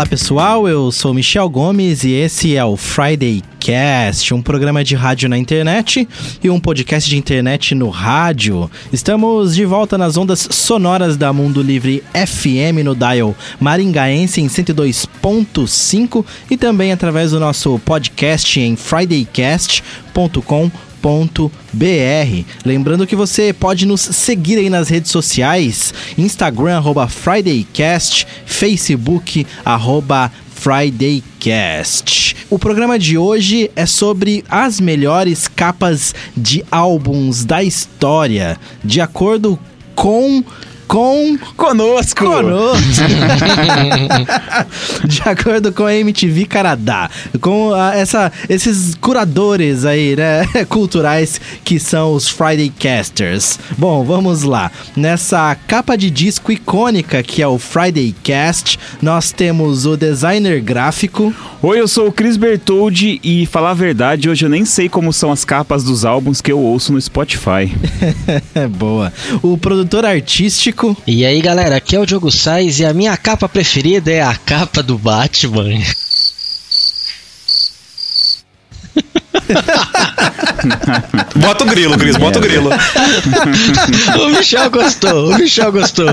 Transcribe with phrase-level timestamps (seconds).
[0.00, 4.94] Olá pessoal, eu sou Michel Gomes e esse é o Friday Cast, um programa de
[4.94, 6.08] rádio na internet
[6.42, 8.70] e um podcast de internet no rádio.
[8.90, 16.24] Estamos de volta nas ondas sonoras da Mundo Livre FM no dial maringaense em 102.5
[16.50, 20.70] e também através do nosso podcast em fridaycast.com
[21.72, 22.44] br.
[22.64, 30.30] Lembrando que você pode nos seguir aí nas redes sociais, Instagram, arroba FridayCast, Facebook, arroba
[30.54, 32.36] FridayCast.
[32.50, 39.58] O programa de hoje é sobre as melhores capas de álbuns da história, de acordo
[39.94, 40.44] com
[40.90, 42.24] com conosco.
[42.24, 43.04] Conosco.
[45.06, 47.08] de acordo com a MTV Canadá,
[47.40, 53.56] com a, essa, esses curadores aí, né, culturais que são os Friday Casters.
[53.78, 54.68] Bom, vamos lá.
[54.96, 61.32] Nessa capa de disco icônica que é o Friday Cast, nós temos o designer gráfico.
[61.62, 65.12] Oi, eu sou o Chris Bertoldi e falar a verdade, hoje eu nem sei como
[65.12, 67.72] são as capas dos álbuns que eu ouço no Spotify.
[68.76, 69.12] Boa.
[69.40, 73.48] O produtor artístico e aí galera, aqui é o Diogo Sais e a minha capa
[73.48, 75.78] preferida é a capa do Batman.
[81.36, 82.70] Bota o grilo, Cris, bota o grilo.
[84.20, 86.06] o Michel gostou, o Michel gostou.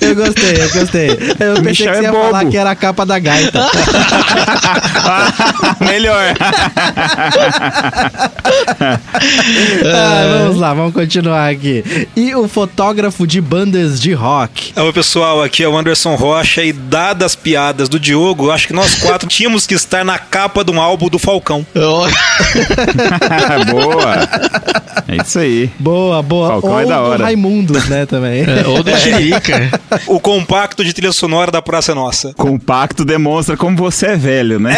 [0.00, 1.10] Eu gostei, eu gostei.
[1.38, 2.24] Eu pensei Michel que você é ia bobo.
[2.24, 3.66] falar que era a capa da gaita.
[5.80, 6.34] Melhor.
[9.84, 12.08] ah, vamos lá, vamos continuar aqui.
[12.16, 14.72] E o fotógrafo de bandas de rock.
[14.76, 18.72] Oi, pessoal, aqui é o Anderson Rocha e dadas as piadas do Diogo, acho que
[18.72, 21.66] nós quatro tínhamos que estar na capa de um álbum do Falcão.
[23.70, 24.28] boa.
[25.08, 25.70] É isso aí.
[25.78, 26.48] Boa, boa.
[26.48, 27.18] Falcão ou é da hora.
[27.18, 28.42] do Raimundos, né, também.
[28.42, 29.70] É, ou do Chirica.
[30.06, 32.34] o compacto de trilha sonora da Praça Nossa.
[32.34, 34.74] Compacto demonstra como você é velho, né?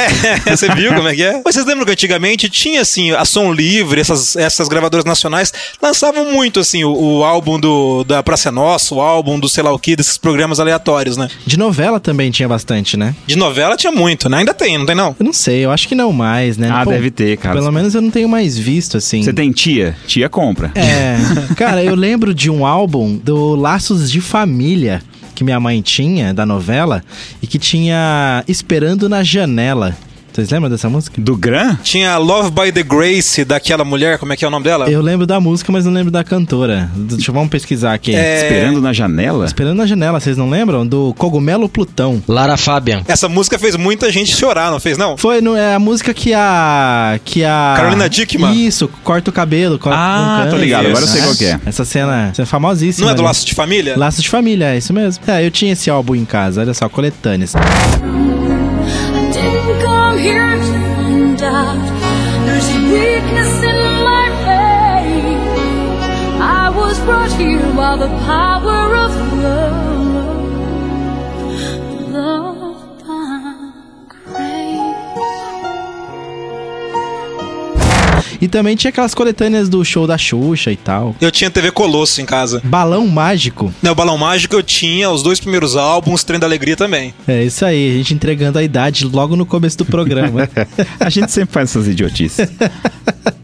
[0.46, 1.40] É, você viu como é que é?
[1.42, 5.52] Vocês lembram que antigamente tinha, assim, a Som Livre, essas, essas gravadoras nacionais
[5.82, 9.72] lançavam muito, assim, o, o álbum do, da Praça Nossa, o álbum do sei lá
[9.72, 11.28] o que, desses programas aleatórios, né?
[11.46, 13.14] De novela também tinha bastante, né?
[13.26, 14.38] De novela tinha muito, né?
[14.38, 15.16] Ainda tem, não tem não?
[15.18, 16.68] Eu não sei, eu acho que não mais, né?
[16.70, 17.57] Ah, Pô, deve ter, cara.
[17.58, 19.22] Pelo menos eu não tenho mais visto, assim.
[19.22, 19.96] Você tem tia?
[20.06, 20.70] Tia compra.
[20.74, 21.16] É.
[21.56, 25.02] cara, eu lembro de um álbum do Laços de Família
[25.34, 27.02] que minha mãe tinha da novela
[27.40, 29.96] e que tinha Esperando na Janela.
[30.38, 31.20] Vocês lembram dessa música?
[31.20, 31.74] Do Gran?
[31.82, 34.88] Tinha Love by the Grace, daquela mulher, como é que é o nome dela?
[34.88, 36.88] Eu lembro da música, mas não lembro da cantora.
[36.94, 38.14] Deixa eu vamos pesquisar aqui.
[38.14, 38.44] É...
[38.44, 39.44] Esperando na janela?
[39.44, 40.86] Esperando na janela, vocês não lembram?
[40.86, 42.22] Do Cogumelo Plutão.
[42.28, 43.02] Lara Fabian.
[43.08, 45.16] Essa música fez muita gente chorar, não fez não?
[45.16, 48.64] Foi, não, é a música que a que a Carolina Dickman.
[48.64, 51.60] Isso, corta o cabelo, corta Ah, tô ligado, agora eu sei qual é.
[51.66, 53.06] Essa cena, é famosíssima.
[53.06, 53.98] Não é do Laço de Família?
[53.98, 55.20] Laço de Família, é isso mesmo.
[55.26, 57.54] É, eu tinha esse álbum em casa, olha só, coletâneas.
[61.38, 61.78] Doubt.
[62.46, 65.44] There's weakness in my faith.
[66.40, 68.77] I was brought here by the power
[78.40, 81.14] E também tinha aquelas coletâneas do show da Xuxa e tal.
[81.20, 82.60] Eu tinha TV Colosso em casa.
[82.64, 83.72] Balão Mágico.
[83.82, 87.14] Não, Balão Mágico eu tinha os dois primeiros álbuns, Trem da Alegria também.
[87.26, 90.48] É isso aí, a gente entregando a idade logo no começo do programa.
[90.98, 92.48] a gente sempre faz essas idiotices.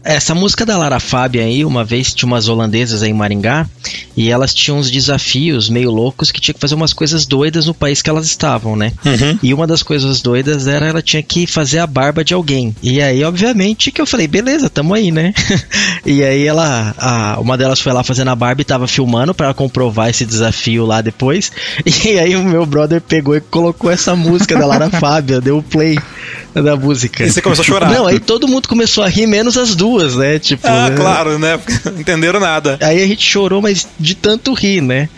[0.05, 3.67] Essa música da Lara Fabian aí, uma vez tinha umas holandesas aí em Maringá
[4.15, 7.73] e elas tinham uns desafios meio loucos que tinha que fazer umas coisas doidas no
[7.73, 8.93] país que elas estavam, né?
[9.03, 9.39] Uhum.
[9.41, 12.75] E uma das coisas doidas era ela tinha que fazer a barba de alguém.
[12.83, 15.33] E aí, obviamente, que eu falei, beleza, tamo aí, né?
[16.05, 19.53] e aí ela, a, uma delas foi lá fazendo a barba e tava filmando para
[19.53, 21.51] comprovar esse desafio lá depois.
[22.05, 25.63] E aí o meu brother pegou e colocou essa música da Lara Fabian, deu o
[25.63, 25.97] play
[26.53, 27.23] da música.
[27.23, 27.89] E você começou a chorar.
[27.89, 30.39] Não, aí todo mundo começou a rir, menos as duas duas, né?
[30.39, 30.95] Tipo, ah, né?
[30.95, 31.59] claro, né?
[31.97, 32.77] Entenderam nada.
[32.81, 35.09] Aí a gente chorou, mas de tanto rir, né?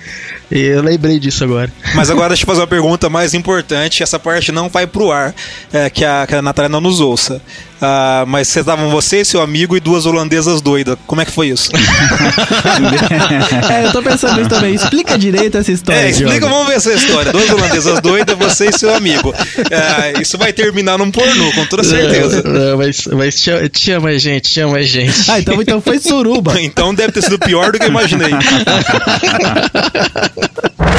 [0.49, 1.71] E eu lembrei disso agora.
[1.93, 4.01] Mas agora deixa eu fazer uma pergunta mais importante.
[4.03, 5.33] Essa parte não vai pro ar,
[5.73, 7.41] é, que, a, que a Natália não nos ouça.
[7.81, 10.97] Ah, mas vocês estavam você, seu amigo e duas holandesas doidas.
[11.05, 11.69] Como é que foi isso?
[13.71, 14.73] é, eu tô pensando nisso também.
[14.73, 15.99] Explica direito essa história.
[15.99, 16.49] É, explica, Diogo.
[16.49, 17.31] vamos ver essa história.
[17.31, 19.33] Duas holandesas doidas, você e seu amigo.
[19.69, 22.41] É, isso vai terminar num pornô, com toda certeza.
[22.43, 25.29] Não, não, mas, mas tinha, tinha mais gente, tinha mais gente.
[25.29, 26.53] Ah, então, então foi suruba.
[26.61, 28.31] então deve ter sido pior do que eu imaginei.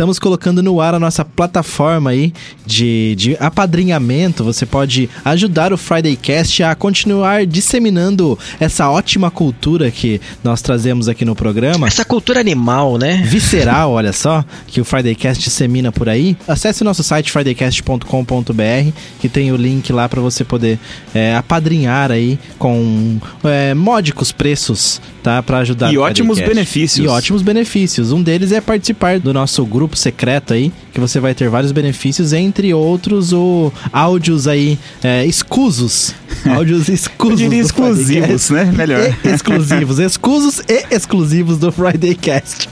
[0.00, 2.32] Estamos colocando no ar a nossa plataforma aí
[2.64, 4.42] de, de apadrinhamento.
[4.42, 11.06] Você pode ajudar o Friday Cast a continuar disseminando essa ótima cultura que nós trazemos
[11.06, 11.86] aqui no programa.
[11.86, 13.22] Essa cultura animal, né?
[13.26, 16.34] Visceral, olha só, que o Friday Cast dissemina por aí.
[16.48, 20.78] Acesse o nosso site fridaycast.com.br que tem o link lá para você poder
[21.14, 25.42] é, apadrinhar aí com é, módicos preços, tá?
[25.42, 27.04] Para ajudar E o ótimos benefícios.
[27.04, 28.12] E ótimos benefícios.
[28.12, 32.32] Um deles é participar do nosso grupo secreto aí, que você vai ter vários benefícios,
[32.32, 36.14] entre outros o áudios aí é, escusos.
[36.46, 37.38] Áudios Eu escusos.
[37.38, 38.64] diria do exclusivos, né?
[38.64, 39.14] Melhor.
[39.24, 42.68] E exclusivos, escusos e exclusivos do Friday Cast.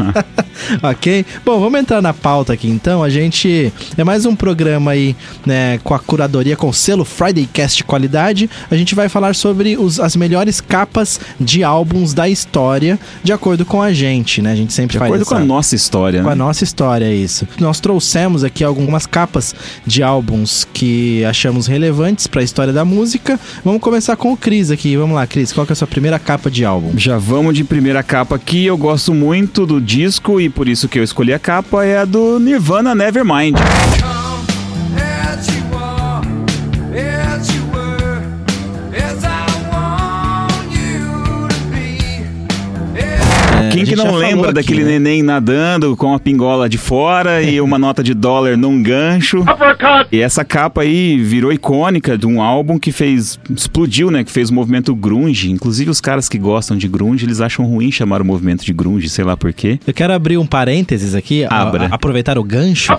[0.82, 1.26] ok?
[1.44, 3.02] Bom, vamos entrar na pauta aqui então.
[3.02, 5.14] A gente é mais um programa aí,
[5.44, 8.48] né, com a curadoria com o selo Friday Cast qualidade.
[8.70, 13.64] A gente vai falar sobre os, as melhores capas de álbuns da história, de acordo
[13.64, 14.52] com a gente, né?
[14.52, 15.34] A gente sempre De faz acordo essa...
[15.34, 16.36] com a nossa história, Com a né?
[16.36, 17.46] nossa história, é isso.
[17.58, 19.54] Nós trouxemos aqui algumas capas
[19.86, 23.38] de álbuns que achamos relevantes para a história da música.
[23.64, 24.96] Vamos começar com o Cris aqui.
[24.96, 26.92] Vamos lá, Cris, qual que é a sua primeira capa de álbum?
[26.96, 28.66] Já vamos de primeira capa aqui.
[28.66, 32.04] Eu gosto muito do disco e por isso que eu escolhi a capa é a
[32.04, 33.56] do Nirvana Nevermind.
[43.84, 44.90] Quem que não lembra aqui, daquele né?
[44.98, 49.44] neném nadando com a pingola de fora e uma nota de dólar num gancho?
[50.10, 54.50] E essa capa aí virou icônica de um álbum que fez explodiu, né, que fez
[54.50, 55.50] o movimento grunge.
[55.50, 59.08] Inclusive os caras que gostam de grunge, eles acham ruim chamar o movimento de grunge,
[59.08, 59.78] sei lá por quê.
[59.86, 61.86] Eu quero abrir um parênteses aqui, a- Abra.
[61.86, 62.92] a- aproveitar o gancho.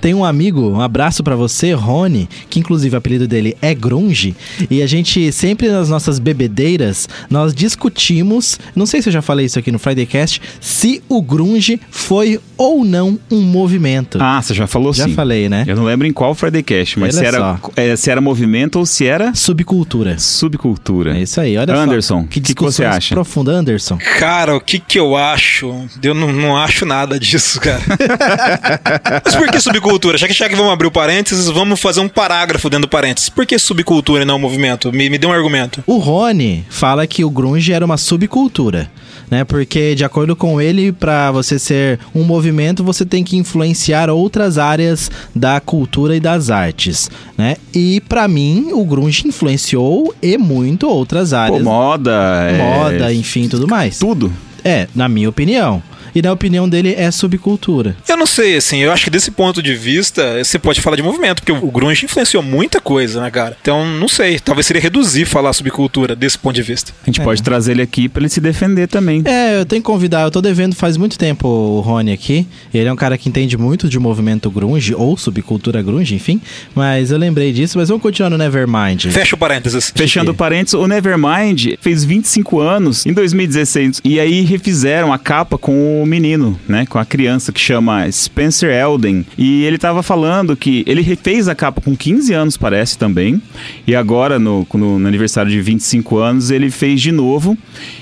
[0.00, 4.34] Tem um amigo, um abraço pra você, Rony, que inclusive o apelido dele é Grunge,
[4.70, 9.46] e a gente sempre nas nossas bebedeiras, nós discutimos, não sei se eu já falei
[9.46, 10.21] isso aqui no Friday Cast,
[10.60, 14.18] se o grunge foi ou não um movimento.
[14.20, 15.14] Ah, você já falou já sim.
[15.14, 15.64] falei, né?
[15.66, 17.70] Eu não lembro em qual Friday Cast, mas Olha se era, só.
[17.76, 20.18] é, se era movimento ou se era Subcultura.
[20.18, 21.16] subcultura.
[21.16, 21.80] É isso aí, olha só.
[21.80, 23.14] Anderson, o que, que você acha?
[23.14, 23.98] Profunda, Anderson.
[24.18, 25.74] Cara, o que que eu acho?
[26.02, 27.80] Eu não, não acho nada disso, cara.
[29.24, 30.18] Mas por que subcultura?
[30.18, 33.28] Já que, já que vamos abrir o parênteses, vamos fazer um parágrafo dentro do parênteses.
[33.28, 34.92] Por que subcultura e não movimento?
[34.92, 35.82] Me, me dê um argumento.
[35.86, 38.90] O Rony fala que o grunge era uma subcultura,
[39.32, 39.44] né?
[39.44, 44.58] Porque de acordo com ele, para você ser um movimento, você tem que influenciar outras
[44.58, 47.56] áreas da cultura e das artes, né?
[47.74, 53.48] E pra mim, o grunge influenciou e muito outras Pô, áreas, moda, é, moda, enfim,
[53.48, 53.98] tudo mais.
[53.98, 54.30] tudo.
[54.62, 55.82] É, na minha opinião.
[56.14, 57.96] E na opinião dele é subcultura.
[58.08, 61.02] Eu não sei, assim, eu acho que desse ponto de vista, você pode falar de
[61.02, 63.56] movimento, porque o grunge influenciou muita coisa, né, cara?
[63.60, 66.92] Então, não sei, talvez seria reduzir falar subcultura desse ponto de vista.
[67.02, 69.22] A gente pode trazer ele aqui pra ele se defender também.
[69.24, 72.46] É, eu tenho que convidar, eu tô devendo faz muito tempo o Rony aqui.
[72.72, 76.40] Ele é um cara que entende muito de movimento grunge, ou subcultura grunge, enfim.
[76.74, 79.06] Mas eu lembrei disso, mas vamos continuar no Nevermind.
[79.10, 79.92] Fecha o parênteses.
[79.94, 85.56] Fechando que- parênteses, o Nevermind fez 25 anos em 2016 e aí refizeram a capa
[85.58, 90.56] com o menino, né, com a criança que chama Spencer Elden e ele tava falando
[90.56, 93.40] que ele refez a capa com 15 anos, parece também,
[93.86, 97.56] e agora no, no, no aniversário de 25 anos ele fez de novo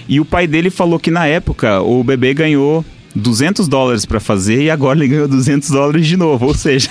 [0.08, 4.62] e o pai dele falou que na época o bebê ganhou 200 dólares pra fazer
[4.62, 6.88] e agora ele ganhou 200 dólares de novo, ou seja,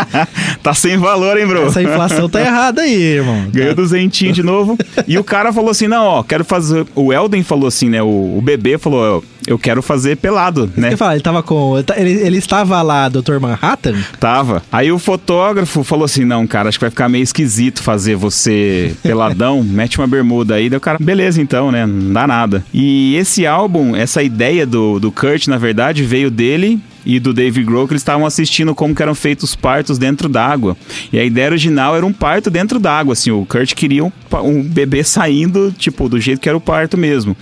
[0.62, 1.66] tá sem valor, hein, bro?
[1.66, 3.48] Essa inflação tá errada aí, irmão.
[3.50, 4.76] Ganhou duzentinho de novo.
[5.06, 6.86] E o cara falou assim: não, ó, quero fazer.
[6.94, 8.02] O Elden falou assim, né?
[8.02, 10.96] O, o bebê falou: eu, quero fazer pelado, né?
[10.96, 11.76] Falar, ele tava com.
[11.96, 13.38] Ele, ele estava lá, Dr.
[13.40, 13.94] Manhattan?
[14.18, 14.62] Tava.
[14.70, 18.94] Aí o fotógrafo falou assim: não, cara, acho que vai ficar meio esquisito fazer você
[19.02, 20.68] peladão, mete uma bermuda aí.
[20.68, 21.86] Daí o cara, beleza então, né?
[21.86, 22.64] Não dá nada.
[22.72, 27.62] E esse álbum, essa ideia do, do Kurt, na verdade, veio dele e do Dave
[27.62, 30.76] Grohl, que eles estavam assistindo como que eram feitos partos dentro d'água.
[31.12, 34.62] E a ideia original era um parto dentro d'água, assim, o Kurt queria um, um
[34.62, 37.36] bebê saindo, tipo, do jeito que era o parto mesmo.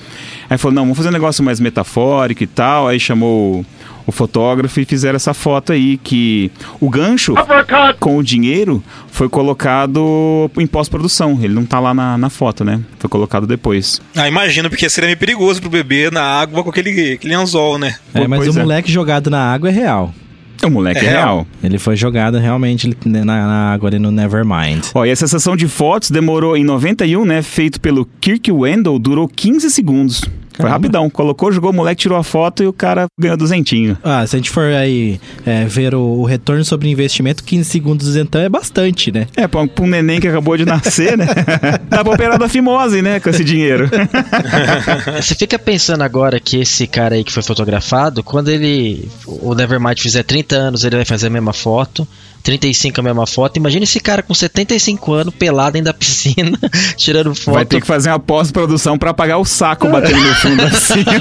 [0.50, 3.64] Aí falou, não, vamos fazer um negócio mais metafórico e tal, aí chamou
[4.08, 6.50] o fotógrafo e fizeram essa foto aí que
[6.80, 7.34] o gancho
[8.00, 11.38] com o dinheiro foi colocado em pós-produção.
[11.42, 12.80] Ele não tá lá na, na foto, né?
[12.98, 14.00] Foi colocado depois.
[14.16, 17.96] Ah, imagino, porque seria meio perigoso pro bebê na água com aquele, aquele anzol, né?
[18.14, 18.62] É, mas pois o é.
[18.62, 20.14] moleque jogado na água é real.
[20.64, 21.24] O moleque é, É real.
[21.24, 21.46] real.
[21.62, 24.86] Ele foi jogado realmente na, na água ali no Nevermind.
[24.94, 27.42] Ó, e essa sessão de fotos demorou em 91, né?
[27.42, 30.22] Feito pelo Kirk Wendell, durou 15 segundos.
[30.58, 31.08] Foi rapidão.
[31.08, 33.96] Colocou, jogou o moleque, tirou a foto e o cara ganhou duzentinho.
[34.02, 38.16] Ah, se a gente for aí é, ver o, o retorno sobre investimento, 15 segundos
[38.16, 39.26] então é bastante, né?
[39.36, 41.26] É, pra um, pra um neném que acabou de nascer, né?
[41.88, 43.20] Dá pra operar da fimose, né?
[43.20, 43.88] Com esse dinheiro.
[45.16, 49.08] Você fica pensando agora que esse cara aí que foi fotografado, quando ele.
[49.26, 52.06] O Nevermind fizer 30 anos, ele vai fazer a mesma foto.
[52.48, 53.58] 35 a mesma foto.
[53.58, 56.58] Imagina esse cara com 75 anos, pelado dentro da piscina,
[56.96, 57.54] tirando foto.
[57.54, 61.04] Vai ter que fazer uma pós-produção pra apagar o saco batendo no fundo assim.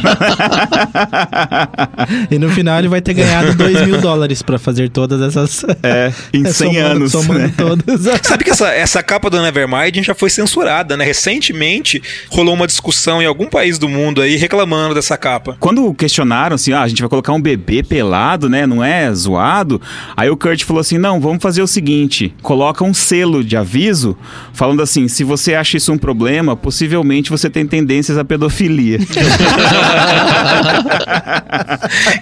[2.32, 5.66] E no final ele vai ter ganhado 2 mil dólares pra fazer todas essas.
[5.84, 7.12] É, em 100 somando, anos.
[7.12, 7.54] Somando né?
[7.58, 8.02] todas.
[8.24, 11.04] Sabe que essa, essa capa do Nevermind já foi censurada, né?
[11.04, 15.58] Recentemente rolou uma discussão em algum país do mundo aí reclamando dessa capa.
[15.60, 18.66] Quando questionaram assim, ah, a gente vai colocar um bebê pelado, né?
[18.66, 19.82] Não é zoado?
[20.16, 24.18] Aí o Kurt falou assim: não, vamos fazer o seguinte: coloca um selo de aviso
[24.54, 29.00] falando assim: se você acha isso um problema, possivelmente você tem tendências à pedofilia.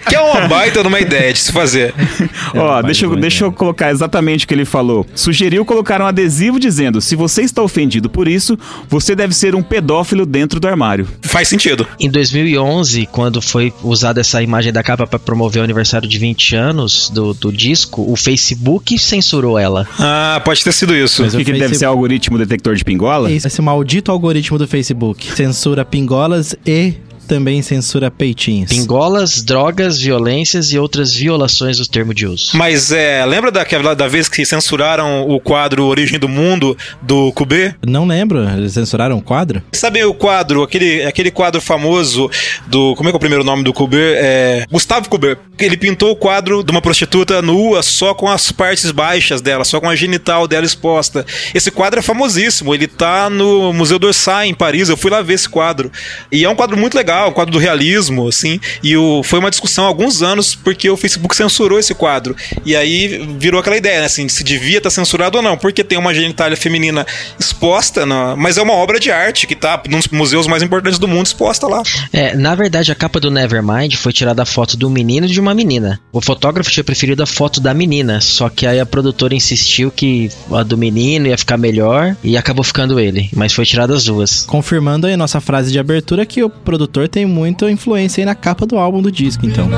[0.08, 1.94] Que é uma baita numa ideia de se fazer.
[2.54, 5.06] Ó, mas deixa, eu, deixa eu colocar exatamente o que ele falou.
[5.14, 9.62] Sugeriu colocar um adesivo dizendo: se você está ofendido por isso, você deve ser um
[9.62, 11.06] pedófilo dentro do armário.
[11.22, 11.86] Faz sentido.
[11.98, 16.56] Em 2011, quando foi usada essa imagem da capa para promover o aniversário de 20
[16.56, 19.86] anos do, do disco, o Facebook censurou ela.
[19.98, 21.22] Ah, pode ter sido isso.
[21.22, 23.30] Mas O que, que o deve Facebook- ser algoritmo detector de pingola?
[23.30, 26.94] Esse, esse maldito algoritmo do Facebook censura pingolas e
[27.26, 28.70] também censura peitinhos.
[28.70, 32.50] Pingolas, drogas, violências e outras violações do termo de uso.
[32.54, 37.74] Mas é, lembra daquela da vez que censuraram o quadro Origem do Mundo do Kubê?
[37.86, 39.62] Não lembro, eles censuraram o quadro?
[39.72, 42.30] Sabe o quadro, aquele, aquele quadro famoso
[42.66, 42.94] do.
[42.94, 44.16] Como é que é o primeiro nome do Kubert?
[44.18, 44.64] É.
[44.70, 45.38] Gustavo Kubert.
[45.58, 49.80] Ele pintou o quadro de uma prostituta nua só com as partes baixas dela, só
[49.80, 51.24] com a genital dela exposta.
[51.54, 52.74] Esse quadro é famosíssimo.
[52.74, 54.88] Ele tá no Museu d'Orsay, em Paris.
[54.88, 55.90] Eu fui lá ver esse quadro.
[56.30, 58.60] E é um quadro muito legal, um quadro do realismo, assim.
[58.82, 62.36] E o, foi uma discussão há alguns anos porque o Facebook censurou esse quadro.
[62.64, 64.06] E aí virou aquela ideia, né?
[64.06, 65.56] Assim, se devia estar censurado ou não.
[65.56, 67.06] Porque tem uma genitália feminina
[67.38, 71.08] exposta, na, mas é uma obra de arte que tá nos museus mais importantes do
[71.08, 71.82] mundo exposta lá.
[72.12, 75.40] É, na verdade, a capa do Nevermind foi tirada a foto do menino e de
[75.40, 76.00] uma menina.
[76.12, 80.30] O fotógrafo tinha preferido a foto da menina, só que aí a produtora insistiu que
[80.50, 84.44] a do menino ia ficar melhor e acabou ficando ele, mas foi tirada as duas.
[84.44, 88.66] Confirmando aí nossa frase de abertura que o produtor tem muita influência aí na capa
[88.66, 89.68] do álbum do disco, então.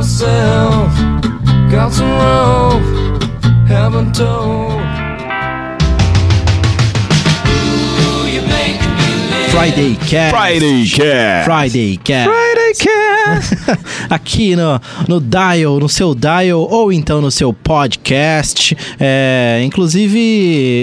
[9.50, 10.36] Friday Cast.
[10.36, 11.44] Friday Cat!
[11.44, 12.30] Friday Cast.
[12.30, 12.97] Friday Cat!
[14.08, 18.76] Aqui no, no Dial, no seu Dial, ou então no seu podcast.
[18.98, 20.18] É, inclusive,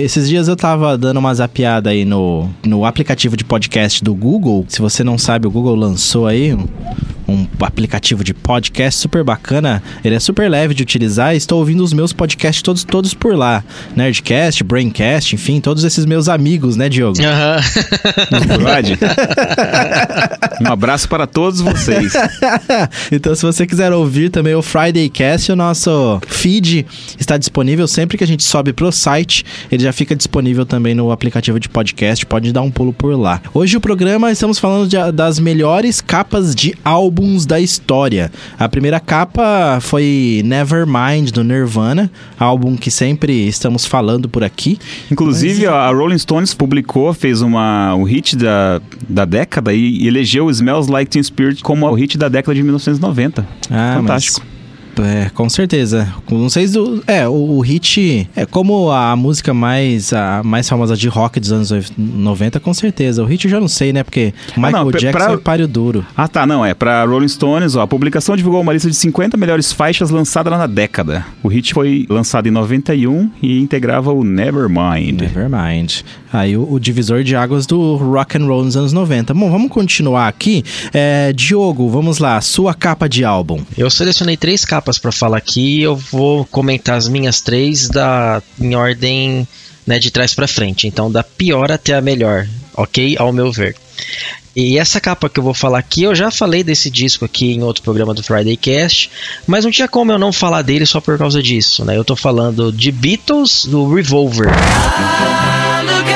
[0.04, 4.66] esses dias eu tava dando uma zapiada aí no, no aplicativo de podcast do Google.
[4.68, 6.56] Se você não sabe, o Google lançou aí
[7.28, 9.82] um, aplicativo de podcast super bacana.
[10.04, 11.36] Ele é super leve de utilizar.
[11.36, 13.64] Estou ouvindo os meus podcasts todos, todos por lá.
[13.96, 17.18] Nerdcast, Braincast, enfim, todos esses meus amigos, né, Diogo?
[17.22, 17.60] Aham.
[18.64, 18.98] Pode?
[20.62, 22.14] Um abraço para todos vocês.
[23.12, 26.86] então, se você quiser ouvir também o Friday Cast, o nosso feed
[27.20, 29.44] está disponível sempre que a gente sobe pro site.
[29.70, 32.26] Ele já fica disponível também no aplicativo de podcast.
[32.26, 33.42] Pode dar um pulo por lá.
[33.54, 36.74] Hoje o programa estamos falando de- das melhores capas de
[37.16, 38.30] álbuns da história.
[38.60, 44.78] A primeira capa foi Nevermind do Nirvana, álbum que sempre estamos falando por aqui.
[45.10, 50.52] Inclusive, a Rolling Stones publicou, fez uma, um hit da, da década e elegeu o
[50.52, 53.48] Smells Like Teen Spirit como o hit da década de 1990.
[53.72, 54.42] Ah, Fantástico.
[54.46, 54.55] mas-
[55.02, 56.08] É, com certeza.
[56.30, 56.78] Não sei se.
[56.80, 58.30] o- É, o, o hit.
[58.36, 63.22] É como a música mais, a mais famosa de rock dos anos 90, com certeza.
[63.24, 64.04] O hit eu já não sei, né?
[64.04, 66.06] Porque Michael não, pe- Jackson pra- é páreo duro.
[66.16, 69.38] Ah, tá, não, é pra Rolling Stones, ó, a publicação divulgou uma lista de 50
[69.38, 71.26] melhores faixas lançadas na década.
[71.44, 75.22] O hit foi lançado em 91 e integrava o Nevermind.
[75.22, 76.04] Nevermind.
[76.36, 79.34] Aí o, o divisor de águas do rock and roll nos anos 90.
[79.34, 80.64] Bom, vamos continuar aqui.
[80.94, 82.40] É, Diogo, vamos lá.
[82.42, 83.64] Sua capa de álbum.
[83.78, 88.76] Eu selecionei três capas pra falar aqui eu vou comentar as minhas três da, em
[88.76, 89.48] ordem
[89.86, 90.88] né, de trás pra frente.
[90.88, 93.16] Então, da pior até a melhor, ok?
[93.18, 93.76] Ao meu ver.
[94.56, 97.62] E essa capa que eu vou falar aqui, eu já falei desse disco aqui em
[97.62, 99.12] outro programa do Friday Cast,
[99.46, 101.98] mas não tinha como eu não falar dele só por causa disso, né?
[101.98, 104.48] Eu tô falando de Beatles, do Revolver.
[105.86, 106.15] Look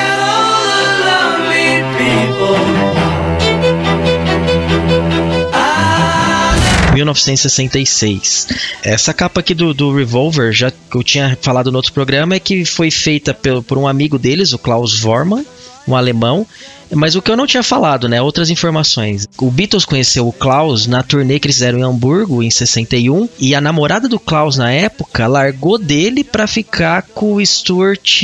[7.00, 8.48] 1966.
[8.82, 12.40] Essa capa aqui do, do Revolver, já que eu tinha falado no outro programa, é
[12.40, 15.44] que foi feita pelo, por um amigo deles, o Klaus Vormann,
[15.86, 16.46] um alemão.
[16.92, 18.20] Mas o que eu não tinha falado, né?
[18.20, 19.28] Outras informações.
[19.38, 23.54] O Beatles conheceu o Klaus na turnê que eles fizeram em Hamburgo em 61 e
[23.54, 28.22] a namorada do Klaus na época largou dele pra ficar com o Stuart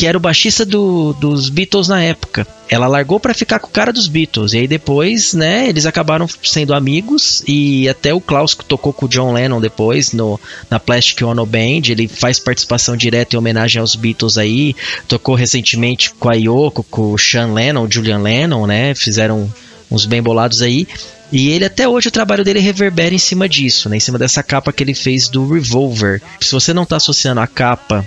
[0.00, 2.46] que era o baixista do- dos Beatles na época.
[2.70, 4.54] Ela largou pra ficar com o cara dos Beatles.
[4.54, 7.42] E aí depois, né, eles acabaram sendo amigos.
[7.46, 10.40] E até o Klaus tocou com o John Lennon depois no,
[10.70, 11.82] na Plastic Ono Band.
[11.90, 14.74] Ele faz participação direta em homenagem aos Beatles aí.
[15.06, 18.94] Tocou recentemente com a Yoko, com o Sean Lennon, Julian Lennon, né?
[18.94, 19.52] Fizeram
[19.90, 20.88] uns bem bolados aí.
[21.30, 23.98] E ele até hoje o trabalho dele reverbera em cima disso, né?
[23.98, 26.22] Em cima dessa capa que ele fez do Revolver.
[26.40, 28.02] Se você não tá associando a capa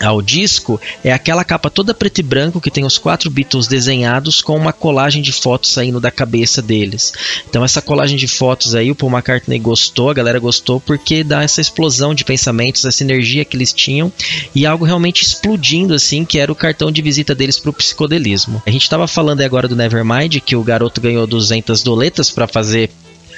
[0.00, 4.42] ao disco é aquela capa toda preto e branco que tem os quatro Beatles desenhados
[4.42, 7.12] com uma colagem de fotos saindo da cabeça deles.
[7.48, 11.42] Então essa colagem de fotos aí o Paul McCartney gostou, a galera gostou porque dá
[11.42, 14.12] essa explosão de pensamentos, essa energia que eles tinham
[14.54, 18.62] e algo realmente explodindo assim, que era o cartão de visita deles pro psicodelismo.
[18.66, 22.90] A gente tava falando agora do Nevermind que o garoto ganhou 200 doletas para fazer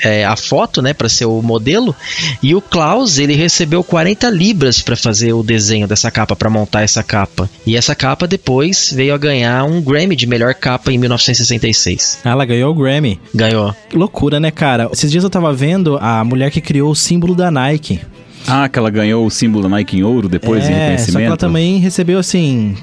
[0.02, 1.94] é, a foto, né, para ser o modelo.
[2.42, 6.82] E o Klaus, ele recebeu 40 libras para fazer o desenho dessa capa, para montar
[6.82, 7.48] essa capa.
[7.66, 12.20] E essa capa depois veio a ganhar um Grammy de melhor capa em 1966.
[12.24, 13.20] Ela ganhou o Grammy.
[13.34, 13.74] Ganhou.
[13.88, 14.88] Que loucura, né, cara?
[14.92, 18.00] Esses dias eu tava vendo a mulher que criou o símbolo da Nike.
[18.48, 21.12] Ah, que ela ganhou o símbolo da Nike em ouro depois em é, reconhecimento.
[21.12, 22.76] só que ela também recebeu, assim,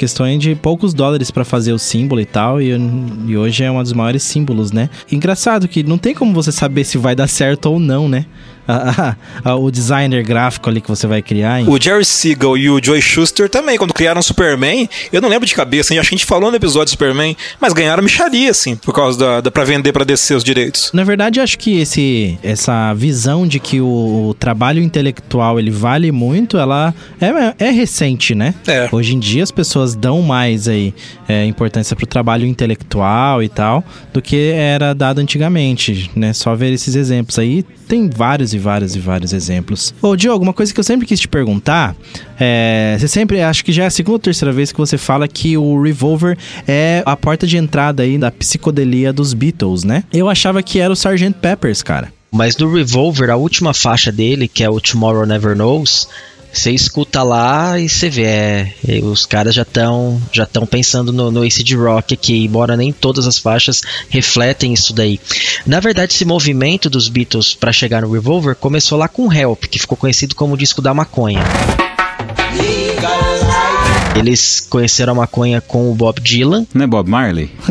[0.00, 2.70] questões de poucos dólares pra fazer o símbolo e tal, e,
[3.26, 4.88] e hoje é um dos maiores símbolos, né?
[5.12, 8.24] Engraçado que não tem como você saber se vai dar certo ou não, né?
[8.68, 11.60] A- a- o designer gráfico ali que você vai criar.
[11.60, 11.66] hein?
[11.68, 15.54] O Jerry Siegel e o Joy Schuster também, quando criaram Superman, eu não lembro de
[15.54, 15.98] cabeça, hein?
[15.98, 19.40] acho que a gente falou no episódio Superman, mas ganharam micharia, assim, por causa da,
[19.40, 20.90] da pra vender pra descer os direitos.
[20.92, 25.70] Na verdade, eu acho que esse, essa visão de que o, o trabalho intelectual ele
[25.70, 28.54] vale muito, ela é, é recente, né?
[28.66, 28.88] É.
[28.92, 30.94] Hoje em dia as pessoas dão mais aí
[31.28, 36.32] é, importância pro trabalho intelectual e tal do que era dado antigamente, né?
[36.32, 39.94] Só ver esses exemplos aí tem vários e vários e vários exemplos.
[40.00, 41.96] Ô, Diogo, uma coisa que eu sempre quis te perguntar,
[42.38, 45.26] é, você sempre, acho que já é a segunda ou terceira vez que você fala
[45.28, 50.04] que o Revolver é a porta de entrada aí da psicodelia dos Beatles, né?
[50.12, 51.34] Eu achava que era o Sgt.
[51.40, 52.12] Peppers, cara.
[52.32, 56.08] Mas do Revolver, a última faixa dele, que é o Tomorrow Never Knows,
[56.52, 61.30] você escuta lá e você vê, é, os caras já estão já estão pensando no,
[61.30, 65.20] no acid rock aqui, embora nem todas as faixas refletem isso daí.
[65.66, 69.78] Na verdade, esse movimento dos Beatles para chegar no Revolver começou lá com Help, que
[69.78, 71.40] ficou conhecido como o disco da maconha.
[74.16, 76.66] Eles conheceram a maconha com o Bob Dylan.
[76.74, 77.50] Não é Bob Marley?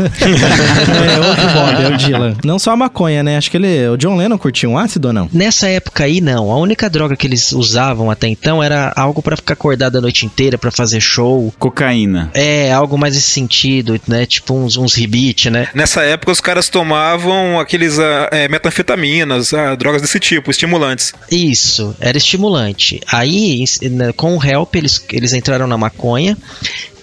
[1.00, 2.38] É outro Bob, é o Dylan.
[2.44, 3.38] Não só a maconha, né?
[3.38, 5.30] Acho que ele, o John Lennon curtiu um ácido ou não?
[5.32, 6.52] Nessa época aí, não.
[6.52, 10.26] A única droga que eles usavam até então era algo pra ficar acordado a noite
[10.26, 11.54] inteira, pra fazer show.
[11.60, 12.32] Cocaína.
[12.34, 14.26] É, algo mais nesse sentido, né?
[14.26, 15.68] Tipo uns, uns rebite, né?
[15.74, 21.14] Nessa época, os caras tomavam aqueles ah, é, metanfetaminas, ah, drogas desse tipo, estimulantes.
[21.32, 23.02] Isso, era estimulante.
[23.12, 26.38] Aí, né, com o Help, eles, eles entraram na maconha minha.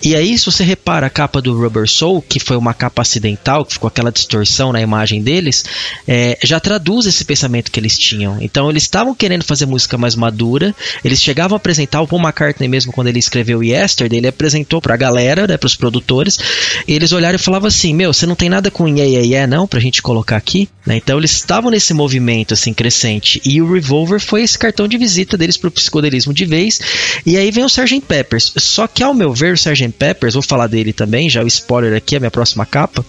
[0.03, 3.65] E aí, se você repara a capa do Rubber Soul, que foi uma capa acidental,
[3.65, 5.65] que ficou aquela distorção na imagem deles,
[6.07, 8.39] é, já traduz esse pensamento que eles tinham.
[8.41, 12.69] Então, eles estavam querendo fazer música mais madura, eles chegavam a apresentar, o Paul McCartney
[12.69, 16.39] mesmo, quando ele escreveu Yesterday, ele apresentou pra galera, né, pros produtores,
[16.87, 19.47] e eles olharam e falavam assim, meu, você não tem nada com yeah, yeah, yeah,
[19.47, 20.69] não, pra gente colocar aqui?
[20.87, 20.97] Né?
[20.97, 25.37] Então, eles estavam nesse movimento, assim, crescente, e o Revolver foi esse cartão de visita
[25.37, 26.81] deles pro psicodelismo de vez,
[27.25, 28.03] e aí vem o Sgt.
[28.07, 28.53] Peppers.
[28.57, 29.86] Só que, ao meu ver, o Sgt.
[29.91, 33.05] Peppers, vou falar dele também, já o spoiler aqui, a minha próxima capa,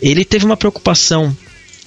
[0.00, 1.36] ele teve uma preocupação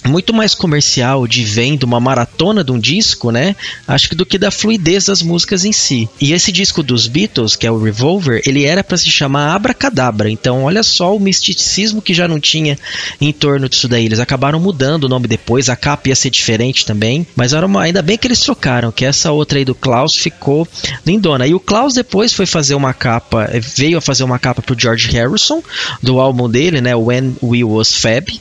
[0.06, 3.54] muito mais comercial de venda, uma maratona de um disco, né?
[3.86, 6.08] Acho que do que da fluidez das músicas em si.
[6.20, 10.30] E esse disco dos Beatles, que é o Revolver, ele era para se chamar Abracadabra.
[10.30, 12.78] Então, olha só o misticismo que já não tinha
[13.20, 14.06] em torno disso daí.
[14.06, 17.82] Eles acabaram mudando o nome depois, a capa ia ser diferente também, mas era uma,
[17.82, 20.66] ainda bem que eles trocaram, que essa outra aí do Klaus ficou
[21.04, 21.46] lindona.
[21.46, 25.08] E o Klaus depois foi fazer uma capa, veio a fazer uma capa pro George
[25.08, 25.62] Harrison,
[26.02, 26.94] do álbum dele, né?
[26.94, 28.40] When We Was Fab.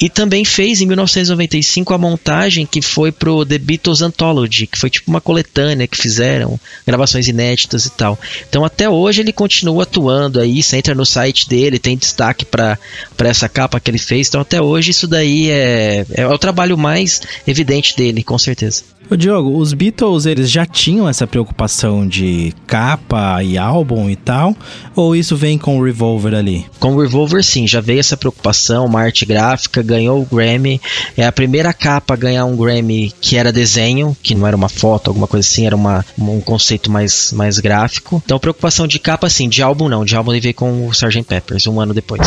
[0.00, 4.90] E também fez em 1995 a montagem que foi pro The Beatles Anthology, que foi
[4.90, 8.18] tipo uma coletânea que fizeram, gravações inéditas e tal.
[8.48, 12.78] Então até hoje ele continua atuando aí, você entra no site dele, tem destaque para
[13.18, 14.28] essa capa que ele fez.
[14.28, 18.82] Então até hoje isso daí é, é o trabalho mais evidente dele, com certeza.
[19.10, 24.54] Ô, Diogo, os Beatles, eles já tinham essa preocupação de capa e álbum e tal?
[24.94, 26.66] Ou isso vem com o Revolver ali?
[26.78, 30.78] Com o Revolver, sim, já veio essa preocupação, uma arte gráfica, ganhou o Grammy.
[31.16, 34.68] É a primeira capa a ganhar um Grammy que era desenho, que não era uma
[34.68, 38.20] foto, alguma coisa assim, era uma, um conceito mais, mais gráfico.
[38.22, 40.04] Então, preocupação de capa, sim, de álbum não.
[40.04, 41.22] De álbum ele veio com o Sgt.
[41.22, 42.20] Peppers, um ano depois.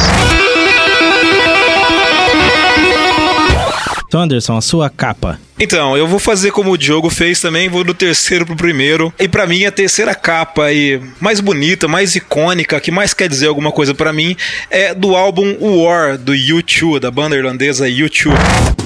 [4.11, 5.39] Então, Anderson, a sua capa.
[5.57, 9.13] Então, eu vou fazer como o Diogo fez também, vou do terceiro pro primeiro.
[9.17, 13.47] E pra mim, a terceira capa aí, mais bonita, mais icônica, que mais quer dizer
[13.47, 14.35] alguma coisa pra mim,
[14.69, 18.80] é do álbum War, do U2, da banda irlandesa U2.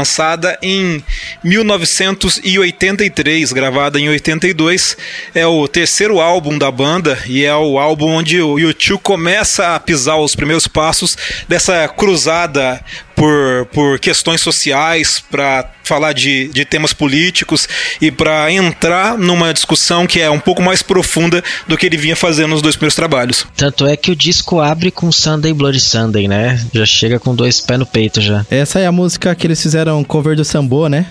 [0.00, 1.04] Lançada em
[1.44, 4.96] 1983, gravada em 82.
[5.34, 9.80] É o terceiro álbum da banda e é o álbum onde o U2 começa a
[9.80, 12.82] pisar os primeiros passos dessa cruzada
[13.20, 17.68] por, por questões sociais, para falar de, de temas políticos
[18.00, 22.16] e para entrar numa discussão que é um pouco mais profunda do que ele vinha
[22.16, 23.44] fazendo nos dois primeiros trabalhos.
[23.54, 26.58] Tanto é que o disco abre com Sunday Bloody Sunday, né?
[26.72, 28.46] Já chega com dois pés no peito já.
[28.50, 31.04] Essa é a música que eles fizeram cover do Sambô, né?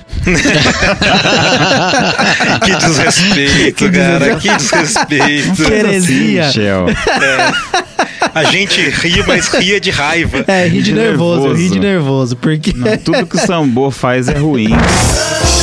[2.65, 5.63] que desrespeito, cara, que desrespeito.
[5.63, 6.48] Que heresia.
[6.50, 6.86] Michel.
[8.34, 10.44] A gente ria, mas ria de raiva.
[10.48, 11.62] É, ri de De nervoso, nervoso.
[11.62, 12.74] ri de nervoso, porque...
[12.74, 14.70] Não, tudo que o Sambô faz é ruim.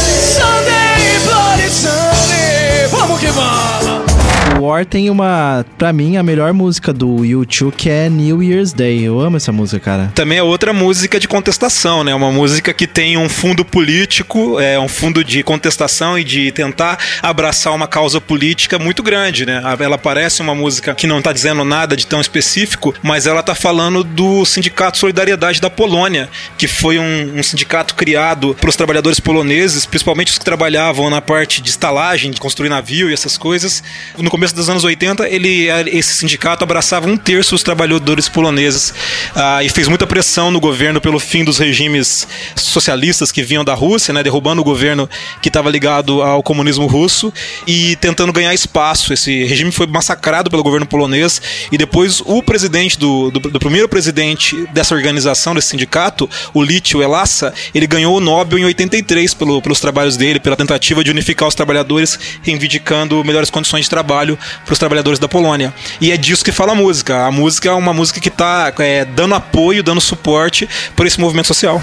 [4.66, 9.04] War tem uma, pra mim, a melhor música do U2, que é New Year's Day.
[9.04, 10.12] Eu amo essa música, cara.
[10.14, 12.14] Também é outra música de contestação, né?
[12.14, 16.98] Uma música que tem um fundo político, é um fundo de contestação e de tentar
[17.22, 19.62] abraçar uma causa política muito grande, né?
[19.78, 23.54] Ela parece uma música que não tá dizendo nada de tão específico, mas ela tá
[23.54, 29.20] falando do Sindicato Solidariedade da Polônia, que foi um, um sindicato criado para os trabalhadores
[29.20, 33.82] poloneses, principalmente os que trabalhavam na parte de estalagem, de construir navio e essas coisas.
[34.18, 38.92] No começo dos anos 80, ele, esse sindicato abraçava um terço dos trabalhadores poloneses
[39.34, 43.74] ah, e fez muita pressão no governo pelo fim dos regimes socialistas que vinham da
[43.74, 45.08] Rússia, né, derrubando o governo
[45.40, 47.32] que estava ligado ao comunismo russo
[47.66, 49.12] e tentando ganhar espaço.
[49.12, 51.40] Esse regime foi massacrado pelo governo polonês
[51.70, 57.02] e depois o presidente do, do, do primeiro presidente dessa organização, desse sindicato, o Lítio
[57.02, 61.48] Elassa, ele ganhou o Nobel em 83 pelo, pelos trabalhos dele, pela tentativa de unificar
[61.48, 65.72] os trabalhadores, reivindicando melhores condições de trabalho para os trabalhadores da Polônia.
[66.00, 67.26] E é disso que fala a música.
[67.26, 68.72] A música é uma música que está
[69.14, 71.80] dando apoio, dando suporte para esse movimento social.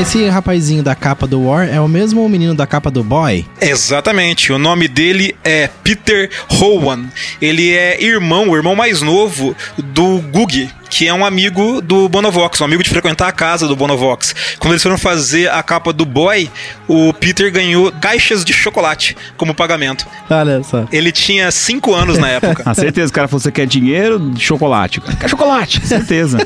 [0.00, 3.46] Esse rapazinho da capa do War é o mesmo menino da capa do Boy?
[3.60, 4.52] Exatamente.
[4.52, 6.28] O nome dele é Peter
[6.60, 7.04] Howan.
[7.40, 12.60] Ele é irmão, o irmão mais novo do Gug, que é um amigo do Bonovox,
[12.60, 14.34] um amigo de frequentar a casa do Bonovox.
[14.58, 16.50] Quando eles foram fazer a capa do Boy,
[16.88, 20.06] o Peter ganhou caixas de chocolate como pagamento.
[20.28, 20.86] Olha só.
[20.92, 22.64] Ele tinha 5 anos na época.
[22.66, 24.32] Ah, certeza, o cara falou, você quer dinheiro?
[24.38, 24.98] Chocolate.
[25.00, 25.80] Quer chocolate?
[25.86, 26.38] Certeza.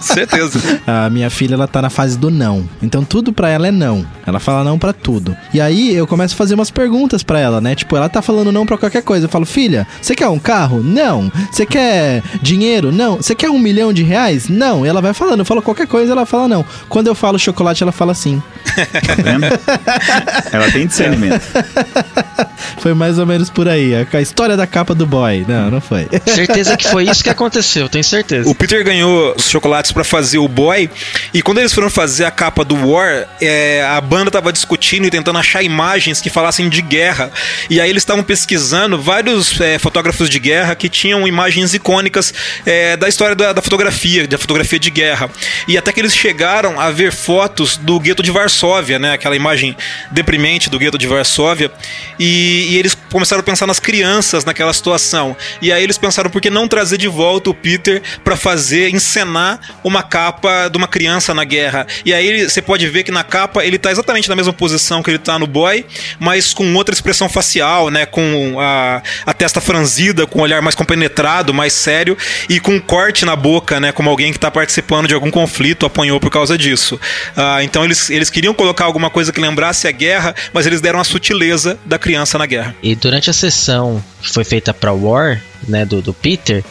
[0.00, 0.80] Certeza.
[0.84, 2.68] A minha filha, ela tá na fase do não.
[2.90, 4.04] Então tudo pra ela é não.
[4.26, 5.36] Ela fala não pra tudo.
[5.54, 7.76] E aí eu começo a fazer umas perguntas pra ela, né?
[7.76, 9.26] Tipo, ela tá falando não pra qualquer coisa.
[9.26, 10.82] Eu falo, filha, você quer um carro?
[10.82, 11.30] Não.
[11.52, 12.90] Você quer dinheiro?
[12.90, 13.18] Não.
[13.18, 14.48] Você quer um milhão de reais?
[14.48, 14.84] Não.
[14.84, 15.38] E ela vai falando.
[15.38, 16.64] Eu falo qualquer coisa, ela fala não.
[16.88, 18.42] Quando eu falo chocolate, ela fala sim.
[18.74, 19.46] Tá vendo?
[20.52, 21.42] Ela tem discernimento.
[22.78, 23.94] Foi mais ou menos por aí.
[23.94, 25.44] A a história da capa do boy.
[25.48, 26.08] Não, não foi.
[26.26, 28.48] Certeza que foi isso que aconteceu, tenho certeza.
[28.48, 30.90] O Peter ganhou os chocolates pra fazer o Boy
[31.32, 35.10] e quando eles foram fazer a capa do War, é, a banda tava discutindo e
[35.10, 37.30] tentando achar imagens que falassem de guerra.
[37.68, 42.32] E aí eles estavam pesquisando vários é, fotógrafos de guerra que tinham imagens icônicas
[42.64, 45.30] é, da história da, da fotografia, da fotografia de guerra.
[45.66, 49.12] E até que eles chegaram a ver fotos do gueto de Varsóvia, né?
[49.12, 49.76] Aquela imagem
[50.10, 51.70] deprimente do gueto de Varsóvia.
[52.18, 55.36] E, e eles começaram a pensar nas crianças naquela situação.
[55.60, 59.60] E aí eles pensaram por que não trazer de volta o Peter para fazer, encenar
[59.82, 61.86] uma capa de uma criança na guerra.
[62.04, 65.10] E aí você pode ver que na capa ele tá exatamente na mesma posição que
[65.10, 65.84] ele tá no Boy,
[66.20, 68.06] mas com outra expressão facial, né?
[68.06, 72.16] Com a, a testa franzida, com o olhar mais compenetrado, mais sério
[72.48, 73.90] e com um corte na boca, né?
[73.90, 77.00] Como alguém que tá participando de algum conflito apanhou por causa disso.
[77.36, 81.00] Ah, então eles, eles queriam colocar alguma coisa que lembrasse a guerra, mas eles deram
[81.00, 82.76] a sutileza da criança na guerra.
[82.80, 86.62] E durante a sessão que foi feita pra War, né, do, do Peter,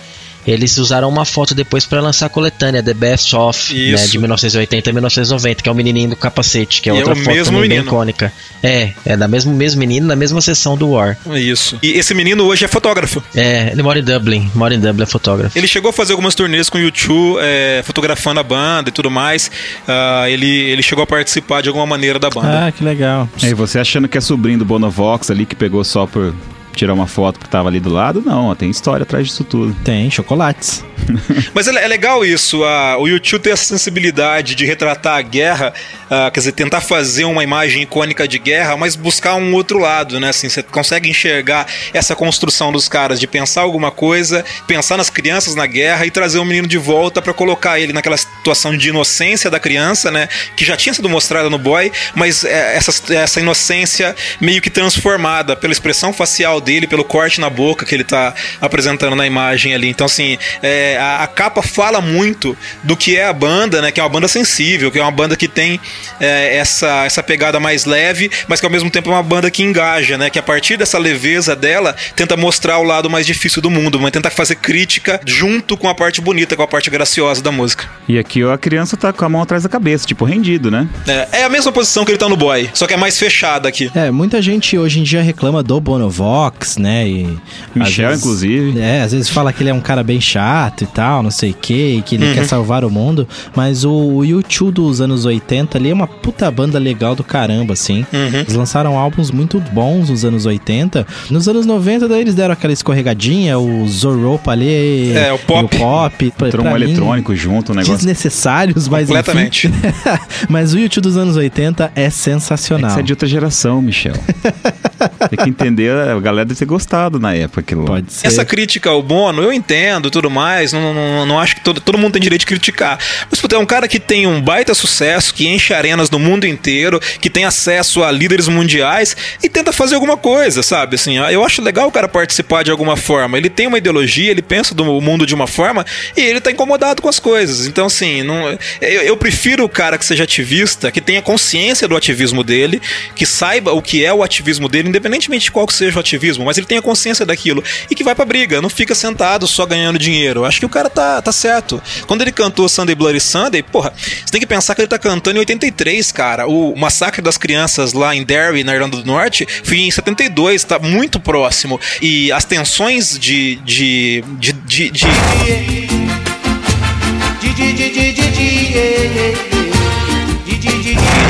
[0.46, 4.90] eles usaram uma foto depois pra lançar a coletânea The Best Of, né, de 1980
[4.90, 7.36] e 1990, que é o menininho do capacete, que é E é outra o foto
[7.36, 8.32] mesmo também bem icônica.
[8.62, 11.18] É, é da mesmo mesmo menino, na mesma sessão do War.
[11.36, 11.78] Isso.
[11.82, 13.24] E esse menino hoje é fotógrafo.
[13.36, 15.58] É, ele mora em Dublin, mora em Dublin, é fotógrafo.
[15.58, 19.10] Ele chegou a fazer algumas turnês com o YouTube, é, fotografando a banda e tudo
[19.10, 19.52] mais.
[19.88, 22.68] Ah, ele, ele chegou a participar de alguma maneira da banda.
[22.68, 23.30] Ah, que legal.
[23.42, 26.34] E você achando que é sobrinho do Bonovox ali que pegou só por
[26.76, 28.22] tirar uma foto que tava ali do lado?
[28.26, 29.76] Não, ó, tem história atrás disso tudo.
[29.84, 30.84] Tem chocolates.
[31.54, 35.74] Mas é, é legal isso, a- o YouTube tem essa sensibilidade de retratar a guerra,
[36.10, 40.20] ah, quer dizer, tentar fazer uma imagem icônica de guerra, mas buscar um outro lado,
[40.20, 40.30] né?
[40.30, 45.56] Assim, você consegue enxergar essa construção dos caras de pensar alguma coisa, pensar nas crianças
[45.56, 49.50] na guerra e trazer o menino de volta pra colocar ele naquela situação de inocência
[49.50, 50.28] da criança, né?
[50.56, 55.56] Que já tinha sido mostrada no boy, mas é, essa, essa inocência meio que transformada
[55.56, 59.88] pela expressão facial dele, pelo corte na boca que ele tá apresentando na imagem ali.
[59.88, 63.92] Então, assim, é, a, a capa fala muito do que é a banda, né?
[63.92, 65.80] Que é uma banda sensível, que é uma banda que tem
[66.20, 69.64] é, essa, essa pegada mais leve, mas que ao mesmo tempo é uma banda que
[69.64, 70.30] engaja, né?
[70.30, 74.12] Que a partir dessa leveza dela tenta mostrar o lado mais difícil do mundo, mas
[74.12, 77.90] tenta fazer crítica junto com a parte bonita, com a parte graciosa da música.
[78.08, 80.88] E aqui ó, a criança tá com a mão atrás da cabeça, tipo rendido, né?
[81.08, 83.68] É, é a mesma posição que ele tá no boy, só que é mais fechada
[83.68, 83.92] aqui.
[83.96, 86.49] É, muita gente hoje em dia reclama do Bonovox,
[86.80, 87.08] né?
[87.08, 87.38] E
[87.76, 88.80] Michel, vezes- inclusive.
[88.80, 91.52] É, às vezes fala que ele é um cara bem chato e tal, não sei
[91.52, 92.24] o que, e que Uhum.
[92.24, 93.28] ele quer salvar o mundo.
[93.56, 97.74] Mas o, o YouTube dos anos 80 ali é uma puta banda legal do caramba,
[97.74, 98.06] assim.
[98.14, 98.40] Uhum.
[98.40, 101.06] Eles lançaram álbuns muito bons nos anos 80.
[101.30, 105.12] Nos anos 90, daí eles deram aquela escorregadinha, o Zorropa ali.
[105.14, 105.76] É, o pop.
[105.76, 106.34] o pop.
[106.38, 107.96] Pra, mim, eletrônico junto, um negócio.
[107.96, 109.18] Desnecessários, mas enfim.
[109.18, 109.72] Completamente.
[110.50, 112.92] mas o YouTube dos anos 80 é sensacional.
[112.92, 114.14] Isso é de outra geração, Michel.
[115.30, 117.86] Tem que entender, a galera deve ter gostado na época aquilo.
[117.86, 118.28] Pode ser.
[118.28, 121.82] Essa crítica ao Bono, eu entendo e tudo mais, não, não, não acho que todo,
[121.82, 123.00] todo mundo tem direito de criticar.
[123.30, 126.46] Mas, puta, é um cara que tem um baita sucesso, que enche arenas no mundo
[126.46, 130.96] inteiro, que tem acesso a líderes mundiais e tenta fazer alguma coisa, sabe?
[130.96, 133.38] Assim, eu acho legal o cara participar de alguma forma.
[133.38, 137.02] Ele tem uma ideologia, ele pensa do mundo de uma forma e ele tá incomodado
[137.02, 137.68] com as coisas.
[137.68, 141.96] Então, assim, não, eu, eu prefiro o cara que seja ativista, que tenha consciência do
[141.96, 142.82] ativismo dele,
[143.16, 146.20] que saiba o que é o ativismo dele, independentemente de qual que seja o ativismo,
[146.38, 150.00] mas ele tenha consciência daquilo e que vai pra briga, não fica sentado só ganhando
[150.00, 150.46] dinheiro.
[150.46, 151.82] Acho que o cara tá, tá certo.
[152.08, 155.38] Quando ele cantou Sunday Bloody Sunday, porra, você tem que pensar que ele tá cantando
[155.38, 156.48] em 83, cara.
[156.48, 160.80] O massacre das crianças lá em Derry, na Irlanda do Norte, foi em 72, tá
[160.80, 161.80] muito próximo.
[162.02, 163.56] E as tensões de.
[163.58, 164.24] de.
[164.40, 164.54] de.
[164.54, 165.08] de, de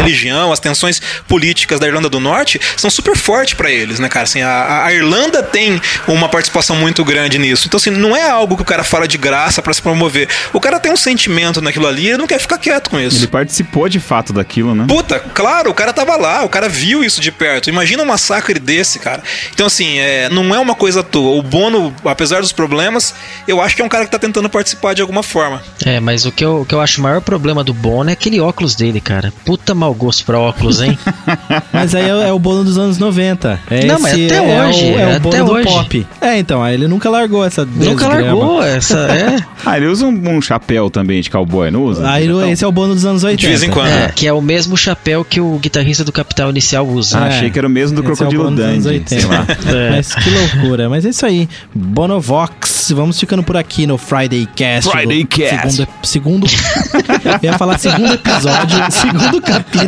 [0.10, 4.24] religião, as tensões políticas da Irlanda do Norte são super fortes pra eles, né, cara?
[4.24, 7.68] Assim, a, a Irlanda tem uma participação muito grande nisso.
[7.68, 10.28] Então, assim, não é algo que o cara fala de graça pra se promover.
[10.52, 13.18] O cara tem um sentimento naquilo ali e ele não quer ficar quieto com isso.
[13.18, 14.86] Ele participou de fato daquilo, né?
[14.88, 17.70] Puta, claro, o cara tava lá, o cara viu isso de perto.
[17.70, 19.22] Imagina um massacre desse, cara.
[19.54, 21.38] Então, assim, é, não é uma coisa à toa.
[21.38, 23.14] O Bono, apesar dos problemas,
[23.48, 25.62] eu acho que é um cara que tá tentando participar de alguma forma.
[25.86, 28.14] É, mas o que eu, o que eu acho o maior problema do Bono é
[28.14, 29.34] aquele óculos dele, cara.
[29.46, 30.98] Puta mau gosto pra óculos, hein?
[31.72, 33.60] Mas aí é, é o Bono dos anos 90.
[33.70, 35.66] É Não, mas esse- até é hoje, O, é o até Bono do hoje.
[35.66, 36.08] pop.
[36.22, 38.16] É, então, aí ele nunca largou essa Nunca desgrama.
[38.22, 39.36] largou essa, é.
[39.66, 42.10] Ah, ele usa um, um chapéu também de cowboy, não usa?
[42.10, 43.42] Aí Então, esse é o Bono dos anos 80.
[43.42, 43.90] De vez em quando.
[43.90, 47.20] É, que é o mesmo chapéu que o guitarrista do Capital Inicial usa.
[47.20, 47.30] Ah, É.
[47.30, 49.10] achei que era o mesmo do Esse é Crocodilo anos Dandy, 80.
[49.10, 49.46] sei lá.
[49.70, 49.90] É.
[49.92, 50.90] Mas que loucura.
[50.90, 51.48] Mas é isso aí.
[51.76, 52.92] Bonovox.
[52.96, 54.90] Vamos ficando por aqui no Friday Cast.
[54.90, 55.88] Friday do Cast.
[56.04, 59.79] Segundo, segundo eu ia falar segundo episódio, segundo capítulo,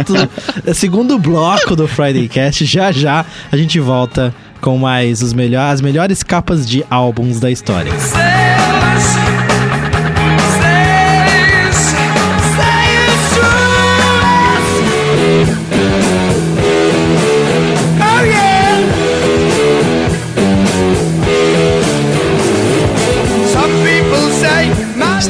[0.74, 2.66] segundo bloco do Friday Cast.
[2.66, 7.50] Já já a gente volta com mais os melhor, as melhores capas de álbuns da
[7.50, 7.92] história.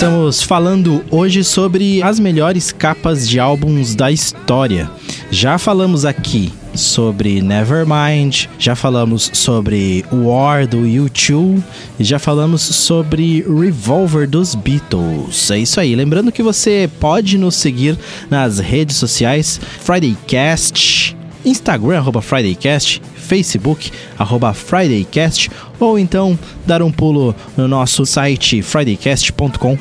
[0.02, 4.90] Estamos falando hoje sobre as melhores capas de álbuns da história.
[5.30, 11.62] Já falamos aqui sobre Nevermind, já falamos sobre War do U2
[12.00, 15.52] e já falamos sobre Revolver dos Beatles.
[15.52, 15.94] É isso aí.
[15.94, 17.96] Lembrando que você pode nos seguir
[18.28, 25.50] nas redes sociais Fridaycast, Instagram, arroba FridayCast, Facebook, arroba FridayCast,
[25.80, 29.76] ou então dar um pulo no nosso site fridaycast.com.br.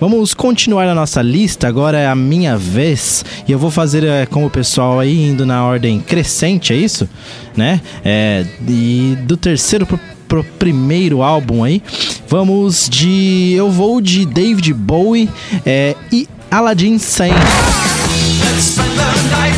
[0.00, 4.26] Vamos continuar na nossa lista, agora é a minha vez e eu vou fazer é,
[4.26, 7.08] como o pessoal aí, indo na ordem crescente, é isso?
[7.56, 7.80] Né?
[8.04, 11.82] É, e do terceiro pro, pro primeiro álbum aí,
[12.30, 13.54] Vamos de.
[13.56, 15.28] Eu vou de David Bowie
[15.66, 17.34] é, e Aladdin Sane.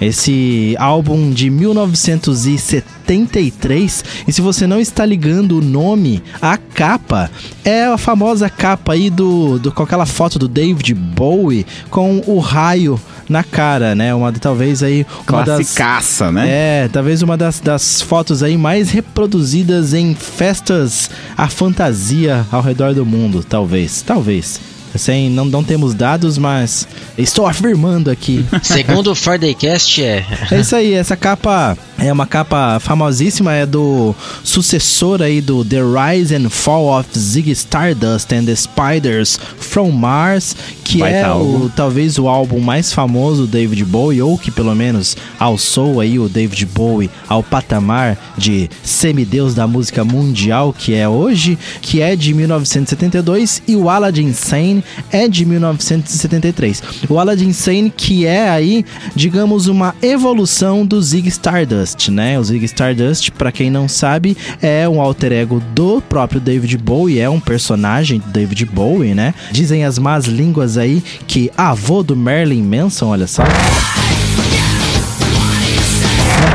[0.00, 7.30] esse álbum de 1973, e se você não está ligando o nome, a capa
[7.64, 12.38] é a famosa capa aí do, do com aquela foto do David Bowie com o
[12.38, 14.14] raio na cara, né?
[14.14, 16.46] Uma talvez aí uma das Classicaça, né?
[16.48, 22.92] é, talvez uma das, das fotos aí mais reproduzidas em festas à fantasia ao redor
[22.94, 24.60] do mundo, talvez, talvez.
[24.94, 28.44] Sem, não, não temos dados, mas estou afirmando aqui.
[28.62, 30.24] Segundo o Fridaycast, é.
[30.50, 35.78] É isso aí, essa capa é uma capa famosíssima, é do sucessor aí do The
[35.80, 41.70] Rise and Fall of Ziggy Stardust and the Spiders from Mars, que Baita é o,
[41.74, 46.28] talvez o álbum mais famoso do David Bowie, ou que pelo menos alçou aí o
[46.28, 52.32] David Bowie ao patamar de semideus da música mundial que é hoje, que é de
[52.32, 54.79] 1972, e o Aladdin Sane
[55.10, 56.82] é de 1973.
[57.08, 62.38] O Aladdin Sane que é aí, digamos, uma evolução do Ziggy Stardust, né?
[62.38, 67.18] O Ziggy Stardust, pra quem não sabe, é um alter ego do próprio David Bowie,
[67.18, 69.34] é um personagem do David Bowie, né?
[69.52, 73.42] Dizem as más línguas aí que avô do Marilyn Manson, olha só.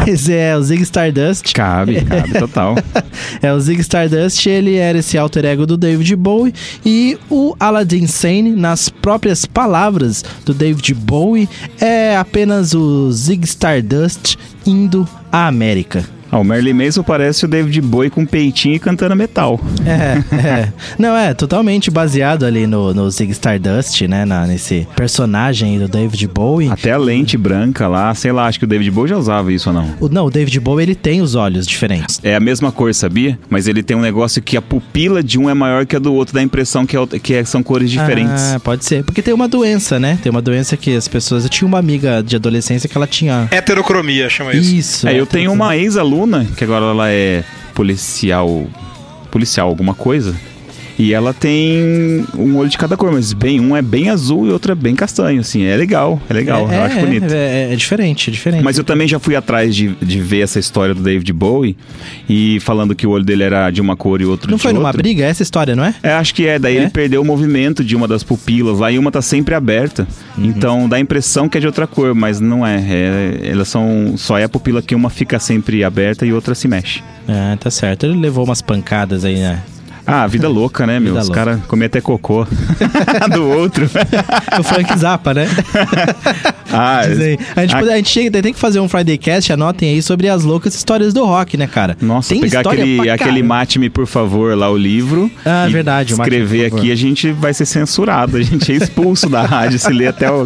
[0.05, 2.75] Mas é, o Ziggy Stardust Cabe, cabe, total.
[3.41, 6.53] é, o Zig Stardust, ele era esse alter ego do David Bowie
[6.85, 14.37] e o Aladdin Sane, nas próprias palavras do David Bowie, é apenas o Zig Stardust
[14.65, 16.14] indo à América.
[16.31, 19.59] Ah, o Merlin Mason parece o David Bowie com peitinho e cantando metal.
[19.85, 20.73] É, é.
[20.97, 24.25] Não, é totalmente baseado ali no, no Zig Stardust, né?
[24.25, 26.69] na- nesse personagem do David Bowie.
[26.69, 29.69] Até a lente branca lá, sei lá, acho que o David Bowie já usava isso
[29.69, 29.95] ou não.
[29.99, 32.19] O, não, o David Bowie ele tem os olhos diferentes.
[32.23, 33.37] É a mesma cor, sabia?
[33.49, 36.13] Mas ele tem um negócio que a pupila de um é maior que a do
[36.13, 38.53] outro, dá a impressão que, é, que é- são cores diferentes.
[38.55, 39.03] Ah, pode ser.
[39.03, 40.17] Porque tem uma doença, né?
[40.21, 41.43] Tem uma doença que as pessoas.
[41.43, 43.47] Eu tinha uma amiga de adolescência que ela tinha.
[43.51, 44.75] Heterocromia, chama isso.
[44.75, 45.07] Isso.
[45.07, 46.14] É, eu tenho uma ex-aluna,
[46.55, 48.65] que agora ela é policial.
[49.31, 50.35] Policial, alguma coisa.
[50.97, 54.51] E ela tem um olho de cada cor, mas bem, um é bem azul e
[54.51, 55.63] outro é bem castanho, assim.
[55.63, 57.25] É legal, é legal, é, eu acho é, bonito.
[57.33, 58.63] É, é diferente, é diferente.
[58.63, 61.75] Mas eu também já fui atrás de, de ver essa história do David Bowie
[62.29, 64.71] e falando que o olho dele era de uma cor e outro Não de foi
[64.71, 65.01] numa outra.
[65.01, 65.93] briga essa história, não é?
[66.01, 66.57] É, acho que é.
[66.57, 66.81] Daí É?
[66.81, 70.07] ele perdeu o movimento de uma das pupilas lá e uma tá sempre aberta.
[70.37, 70.45] Uhum.
[70.45, 72.77] Então dá a impressão que é de outra cor, mas não é.
[72.79, 74.13] É- Elas são.
[74.17, 77.03] Só é a pupila que uma fica sempre aberta e outra se mexe.
[77.27, 78.05] Ah, tá certo.
[78.05, 79.61] Ele levou umas pancadas aí, né?
[80.07, 81.13] Ah, vida louca, né, meu?
[81.13, 82.45] Vida Os caras comem até cocô
[83.33, 83.89] do outro.
[84.59, 85.47] O Frank Zappa, né?
[86.71, 86.99] ah.
[86.99, 90.01] A gente, ah, pode- a gente chega, tem que fazer um Friday Cast, anotem aí
[90.01, 91.97] sobre as loucas histórias do rock, né, cara?
[92.01, 93.43] Nossa, tem pegar aquele, aquele.
[93.43, 95.29] Mate-me, por favor, lá o livro.
[95.45, 98.37] Ah, verdade, Escrever aqui, a gente vai ser censurado.
[98.37, 99.77] A gente é expulso da rádio.
[99.79, 100.45] Se ler até o-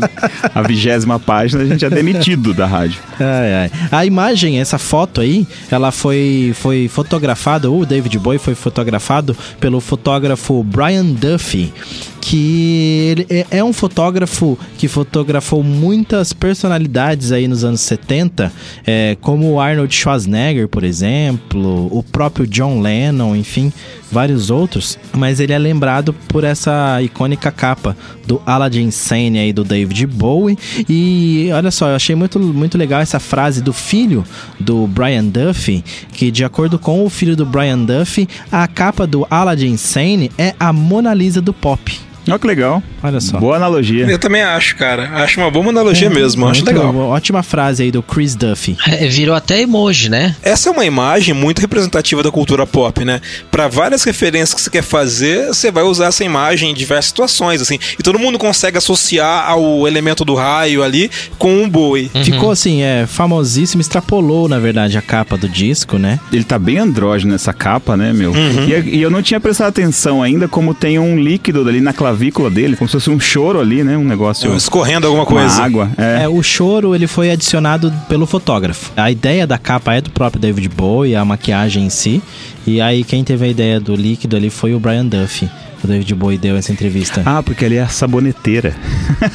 [0.55, 2.99] a vigésima página, a gente é demitido da rádio.
[3.19, 3.71] Ai, ai.
[3.91, 9.79] A imagem, essa foto aí, ela foi, foi fotografada, o David Bowie foi fotografado pelo
[9.79, 11.73] fotógrafo Brian Duffy,
[12.21, 18.51] que ele é- é um fotógrafo que fotografou muitas personalidades aí nos anos 70,
[18.85, 23.71] é, como o Arnold Schwarzenegger, por exemplo, o próprio John Lennon, enfim,
[24.11, 27.95] vários outros, mas ele é lembrado por essa icônica capa
[28.25, 30.57] do Aladdin Sane aí do David Bowie.
[30.87, 34.23] E olha só, eu achei muito, muito legal essa frase do filho
[34.59, 39.25] do Brian Duffy, que de acordo com o filho do Brian Duffy, a capa do
[39.29, 41.99] Aladdin Sane é a Mona Lisa do pop.
[42.27, 42.83] Olha que legal.
[43.01, 43.39] Olha só.
[43.39, 44.05] Boa analogia.
[44.05, 45.09] Eu também acho, cara.
[45.15, 46.47] Acho uma boa analogia mesmo.
[46.47, 46.95] Acho legal.
[46.95, 48.77] Ótima frase aí do Chris Duffy.
[48.87, 50.35] É, virou até emoji, né?
[50.41, 53.21] Essa é uma imagem muito representativa da cultura pop, né?
[53.51, 57.61] Pra várias referências que você quer fazer, você vai usar essa imagem em diversas situações,
[57.61, 57.79] assim.
[57.97, 62.09] E todo mundo consegue associar ao elemento do raio ali com um boi.
[62.23, 66.19] Ficou assim, é famosíssimo, extrapolou, na verdade, a capa do disco, né?
[66.31, 68.31] Ele tá bem andrógeno nessa capa, né, meu?
[68.31, 68.67] Uhum.
[68.67, 72.49] E, e eu não tinha prestado atenção ainda como tem um líquido ali na clavícula
[72.49, 73.95] dele, como se fosse um choro ali, né?
[73.97, 75.61] Um negócio Escorrendo alguma coisa.
[75.61, 75.89] água.
[75.97, 76.23] É.
[76.23, 78.91] É, o choro ele foi adicionado pelo fotógrafo.
[78.97, 82.21] A ideia da capa é do próprio David Bowie, a maquiagem em si.
[82.65, 85.49] E aí quem teve a ideia do líquido ali foi o Brian Duffy.
[85.83, 87.21] O David Bowie deu essa entrevista.
[87.25, 88.73] Ah, porque ele é a saboneteira.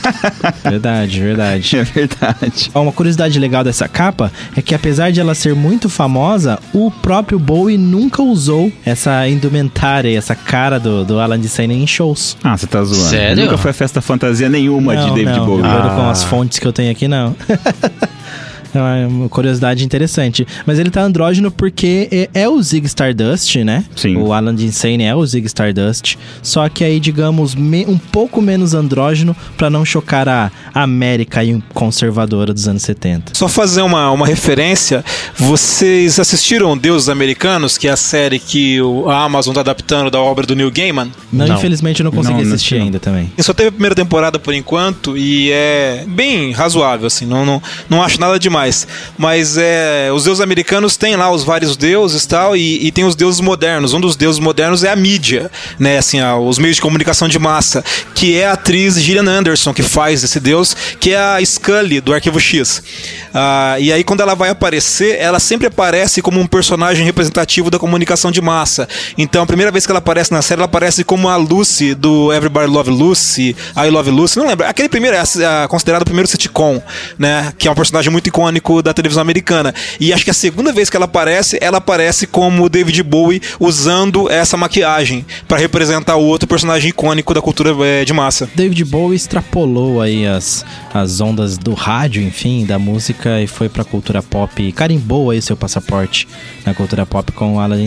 [0.62, 1.76] Verdade, verdade.
[1.76, 2.70] É verdade.
[2.74, 7.38] Uma curiosidade legal dessa capa é que apesar de ela ser muito famosa, o próprio
[7.38, 12.36] Bowie nunca usou essa indumentária, essa cara do, do Alan Sane em shows.
[12.42, 13.10] Ah, você tá zoando.
[13.10, 13.44] Sério?
[13.44, 15.62] Nunca foi a festa fantasia nenhuma de não, David não, Bowie.
[15.62, 16.10] de acordo com Ah.
[16.10, 17.34] as fontes que eu tenho aqui, não.
[18.74, 20.46] É uma curiosidade interessante.
[20.66, 23.84] Mas ele tá andrógeno porque é, é o Zig Stardust, né?
[23.96, 24.16] Sim.
[24.16, 26.16] O Alan Insane é o Zig Stardust.
[26.42, 31.40] Só que aí, digamos, me- um pouco menos andrógeno pra não chocar a América
[31.72, 33.32] conservadora dos anos 70.
[33.34, 35.04] Só fazer uma, uma referência,
[35.36, 40.18] vocês assistiram Deuses Americanos, que é a série que o- a Amazon tá adaptando da
[40.20, 41.10] obra do Neil Gaiman?
[41.32, 41.56] Não, Não.
[41.56, 42.84] infelizmente eu não consegui Não, assistir assisti, não.
[42.84, 43.32] ainda também.
[43.40, 48.02] Só teve a primeira temporada por enquanto e é bem razoável, assim, não, não, não
[48.02, 48.63] acho nada demais.
[49.18, 53.14] Mas é, os deuses americanos têm lá os vários deuses tal, e, e tem os
[53.14, 53.92] deuses modernos.
[53.92, 55.98] Um dos deuses modernos é a mídia, né?
[55.98, 57.84] Assim, os meios de comunicação de massa,
[58.14, 62.12] que é a atriz Gillian Anderson, que faz esse deus, que é a Scully do
[62.12, 62.82] Arquivo X.
[63.32, 67.78] Ah, e aí, quando ela vai aparecer, ela sempre aparece como um personagem representativo da
[67.78, 68.88] comunicação de massa.
[69.18, 72.32] Então, a primeira vez que ela aparece na série, ela aparece como a Lucy do
[72.32, 74.66] Everybody Love Lucy, I Love Lucy, não lembro.
[74.66, 76.80] Aquele primeiro é considerado o primeiro sitcom,
[77.18, 77.52] né?
[77.58, 79.74] Que é um personagem muito icônico da televisão americana.
[80.00, 84.30] E acho que a segunda vez que ela aparece, ela aparece como David Bowie usando
[84.30, 88.48] essa maquiagem para representar o outro personagem icônico da cultura eh, de massa.
[88.54, 93.84] David Bowie extrapolou aí as, as ondas do rádio, enfim, da música e foi pra
[93.84, 94.72] cultura pop.
[94.72, 96.28] Carimbou aí seu passaporte
[96.64, 97.82] na cultura pop com o Alan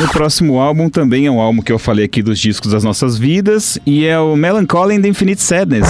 [0.00, 2.82] E o próximo álbum também é um álbum que eu falei aqui dos discos das
[2.82, 5.86] nossas vidas e é o Melancholy and Infinite Sadness.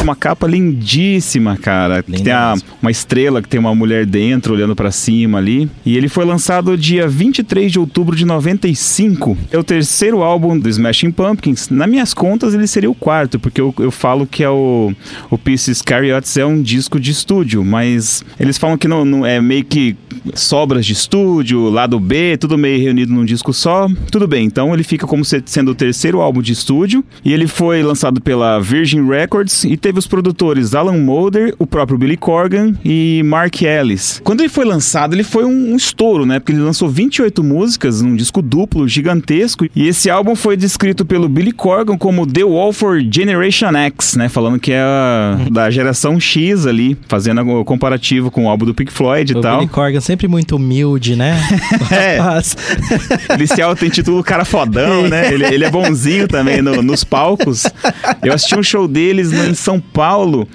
[0.00, 2.02] Acho uma capa lindíssima, cara.
[2.02, 5.68] Que tem a- uma estrela que tem uma mulher dentro olhando pra cima ali.
[5.84, 9.36] E ele foi lançado dia 23 de outubro de 95.
[9.52, 11.68] É o terceiro álbum do Smashing Pumpkins.
[11.68, 14.90] Nas minhas contas, ele seria o quarto, porque eu, eu falo que é o,
[15.30, 19.38] o Pieces Carriots é um disco de estúdio, mas eles falam que não, não é
[19.38, 19.94] meio que
[20.34, 23.86] sobras de estúdio, lado B, tudo meio reunido num disco só.
[24.10, 27.04] Tudo bem, então ele fica como se- sendo o terceiro álbum de estúdio.
[27.22, 31.98] E ele foi lançado pela Virgin Records e teve os produtores Alan Moulder, o próprio
[31.98, 34.20] Billy Corgan e Mark Ellis.
[34.24, 36.38] Quando ele foi lançado, ele foi um, um estouro, né?
[36.38, 39.66] Porque ele lançou 28 músicas num disco duplo gigantesco.
[39.74, 44.28] E esse álbum foi descrito pelo Billy Corgan como The Wall for Generation X, né?
[44.28, 48.74] Falando que é a- da geração X ali, fazendo o comparativo com o álbum do
[48.74, 49.58] Pink Floyd e O tal.
[49.58, 51.36] Billy Corgan sempre muito humilde, né?
[51.90, 52.18] É.
[53.34, 55.30] Ele se auto-intitula o cara fodão, né?
[55.32, 57.64] Ele, ele é bonzinho também no- nos palcos.
[58.22, 60.46] Eu assisti um show deles em São Paulo.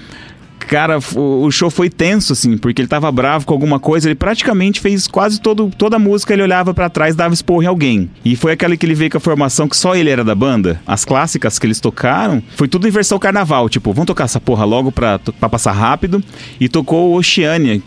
[0.67, 4.07] Cara, o, show foi tenso, assim, porque ele tava bravo com alguma coisa.
[4.07, 6.33] Ele praticamente fez quase todo, toda a música.
[6.33, 8.09] Ele olhava pra trás dava esporro em alguém.
[8.23, 10.81] E foi aquele que ele veio com a formação que só ele era da banda.
[10.87, 13.69] As clássicas que eles tocaram foi tudo em versão carnaval.
[13.69, 16.23] Tipo, vamos tocar essa porra logo pra, pra passar rápido.
[16.59, 17.81] E tocou Oceania.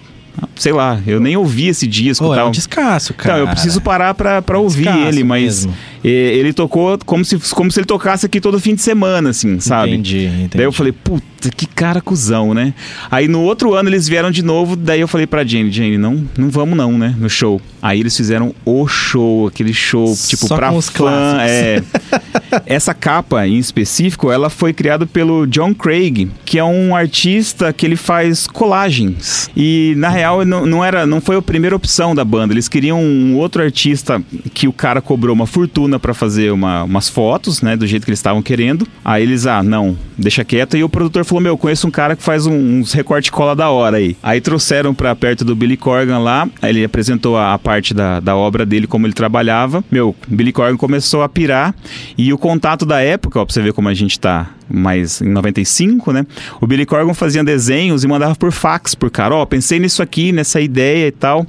[0.58, 2.48] Sei lá, eu nem ouvi esse disco Pô, e é tal.
[2.48, 3.36] um descasso, cara.
[3.36, 5.74] Então, eu preciso parar pra, pra ouvir Descasso ele, mas mesmo.
[6.04, 9.92] ele tocou como se, como se ele tocasse aqui todo fim de semana, assim, sabe?
[9.92, 10.56] Entendi, entendi.
[10.56, 12.74] Daí eu falei, puta, que cara cuzão, né?
[13.10, 16.24] Aí no outro ano eles vieram de novo, daí eu falei pra Jane, Jane, não,
[16.36, 17.60] não vamos não, né, no show.
[17.80, 21.80] Aí eles fizeram o show, aquele show, tipo, Só pra com os fã, é.
[22.66, 27.86] Essa capa em específico, ela foi criada pelo John Craig, que é um artista que
[27.86, 29.48] ele faz colagens.
[29.56, 32.52] E na real não, era, não foi a primeira opção da banda.
[32.54, 34.22] Eles queriam um outro artista
[34.54, 38.10] que o cara cobrou uma fortuna pra fazer uma- umas fotos, né, do jeito que
[38.10, 38.86] eles estavam querendo.
[39.04, 40.76] Aí eles, ah, não, deixa quieto.
[40.76, 43.54] E o produtor falou: "Meu, eu conheço um cara que faz um- uns recorte cola
[43.54, 44.16] da hora aí".
[44.22, 46.48] Aí trouxeram pra perto do Billy Corgan lá.
[46.62, 49.84] Aí ele apresentou a, a parte da, da obra dele como ele trabalhava.
[49.90, 51.74] Meu, Billy Corgan começou a pirar
[52.16, 55.28] e o contato da época, ó, pra você ver como a gente tá mais em
[55.28, 56.26] 95, né?
[56.60, 59.34] O Billy Corgan fazia desenhos e mandava por fax por cara.
[59.34, 61.46] Ó, pensei nisso aqui, nessa ideia e tal.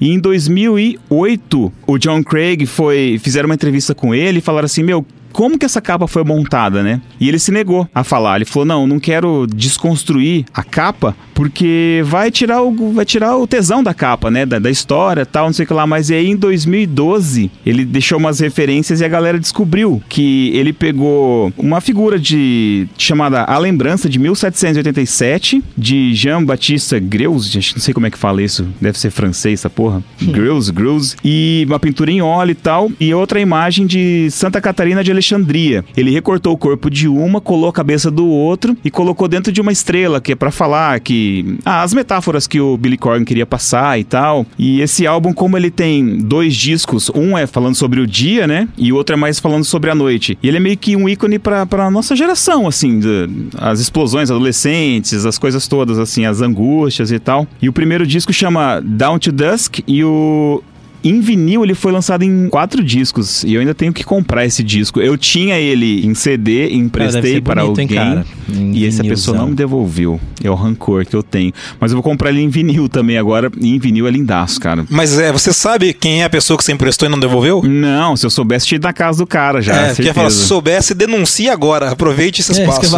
[0.00, 3.18] E em 2008, o John Craig foi.
[3.22, 6.82] Fizeram uma entrevista com ele e falaram assim: Meu, como que essa capa foi montada,
[6.82, 7.00] né?
[7.20, 8.36] E ele se negou a falar.
[8.36, 13.46] Ele falou: "Não, não quero desconstruir a capa, porque vai tirar o vai tirar o
[13.46, 15.86] tesão da capa, né, da, da história, tal, não sei o que lá".
[15.86, 21.52] Mas aí em 2012, ele deixou umas referências e a galera descobriu que ele pegou
[21.56, 27.94] uma figura de chamada A Lembrança de 1787 de Jean-Baptiste Greuze, acho que não sei
[27.94, 30.02] como é que fala isso, deve ser francês essa porra.
[30.20, 35.02] Greuze, Greuze e uma pintura em óleo e tal, e outra imagem de Santa Catarina
[35.02, 35.84] de Alexandria.
[35.96, 39.60] Ele recortou o corpo de uma, colou a cabeça do outro e colocou dentro de
[39.60, 41.58] uma estrela, que é pra falar que.
[41.64, 44.46] Ah, as metáforas que o Billy Corgan queria passar e tal.
[44.58, 48.68] E esse álbum, como ele tem dois discos, um é falando sobre o dia, né?
[48.78, 50.38] E o outro é mais falando sobre a noite.
[50.42, 54.30] E ele é meio que um ícone pra, pra nossa geração, assim, de- as explosões
[54.30, 57.46] adolescentes, as coisas todas, assim, as angústias e tal.
[57.60, 60.62] E o primeiro disco chama Down to Dusk e o
[61.04, 64.62] em vinil, ele foi lançado em quatro discos e eu ainda tenho que comprar esse
[64.62, 65.00] disco.
[65.00, 68.26] Eu tinha ele em CD, Cara, emprestei ser para bonito, hein, alguém cara?
[68.50, 70.20] Em e essa pessoa não me devolveu.
[70.42, 71.52] É o rancor que eu tenho.
[71.80, 73.50] Mas eu vou comprar ele em vinil também agora.
[73.60, 74.84] E em vinil é lindaço, cara.
[74.88, 77.62] Mas é, você sabe quem é a pessoa que você emprestou e não devolveu?
[77.62, 79.74] Não, se eu soubesse, tinha ido na casa do cara já.
[79.88, 81.90] é, quer falar, se soubesse, denuncie agora.
[81.90, 82.80] Aproveite esse É, isso espaço.
[82.80, 82.90] que eu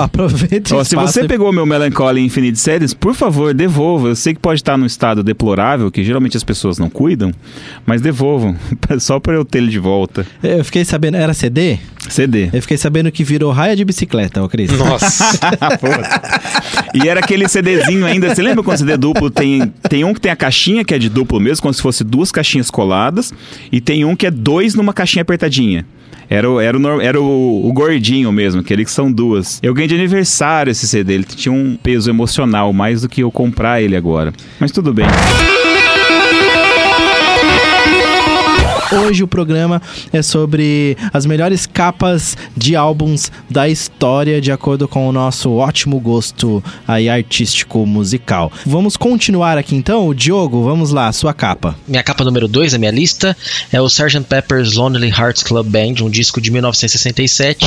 [0.77, 4.09] Ó, esse se você e- pegou meu Melancholy Infinite Series, por favor, devolva.
[4.09, 7.33] Eu sei que pode estar num estado deplorável, que geralmente as pessoas não cuidam,
[7.91, 8.55] mas devolvam.
[9.01, 10.25] Só pra eu ter ele de volta.
[10.41, 11.77] Eu fiquei sabendo, era CD?
[12.09, 12.49] CD.
[12.53, 14.71] Eu fiquei sabendo que virou raia de bicicleta, ô Cris.
[14.71, 15.41] Nossa.
[16.93, 18.35] E era aquele CDzinho ainda.
[18.35, 19.73] Você lembra quando o CD duplo tem.
[19.89, 22.33] Tem um que tem a caixinha, que é de duplo mesmo, como se fosse duas
[22.33, 23.33] caixinhas coladas.
[23.71, 25.85] E tem um que é dois numa caixinha apertadinha.
[26.29, 29.61] Era, o, era, o, era o, o gordinho mesmo, aquele que são duas.
[29.63, 31.15] Eu ganhei de aniversário esse CD.
[31.15, 34.33] Ele tinha um peso emocional, mais do que eu comprar ele agora.
[34.59, 35.07] Mas tudo bem.
[38.93, 39.81] Hoje o programa
[40.13, 46.01] é sobre as melhores capas de álbuns da história, de acordo com o nosso ótimo
[46.01, 48.51] gosto aí artístico musical.
[48.67, 51.77] Vamos continuar aqui então, Diogo, vamos lá, sua capa.
[51.87, 53.37] Minha capa número 2 da minha lista
[53.73, 54.25] é o Sgt.
[54.29, 57.67] Pepper's Lonely Hearts Club Band, um disco de 1967.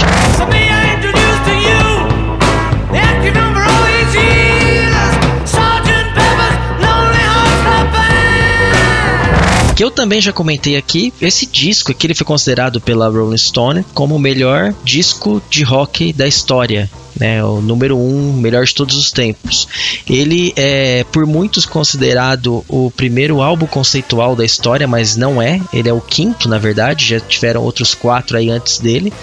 [9.76, 13.84] Que eu também já comentei aqui, esse disco aqui ele foi considerado pela Rolling Stone
[13.93, 16.89] como o melhor disco de rock da história.
[17.15, 19.67] Né, o número um, melhor de todos os tempos.
[20.09, 25.61] Ele é por muitos considerado o primeiro álbum conceitual da história, mas não é.
[25.71, 27.05] Ele é o quinto, na verdade.
[27.05, 29.13] Já tiveram outros quatro aí antes dele,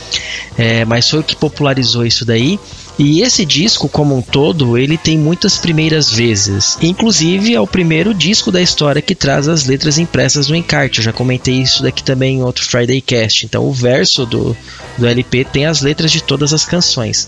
[0.56, 2.60] É, mas foi o que popularizou isso daí.
[3.02, 6.76] E esse disco, como um todo, ele tem muitas primeiras vezes.
[6.82, 10.98] Inclusive, é o primeiro disco da história que traz as letras impressas no encarte.
[10.98, 13.46] Eu já comentei isso daqui também em outro Friday Cast.
[13.46, 14.54] Então, o verso do,
[14.98, 17.26] do LP tem as letras de todas as canções.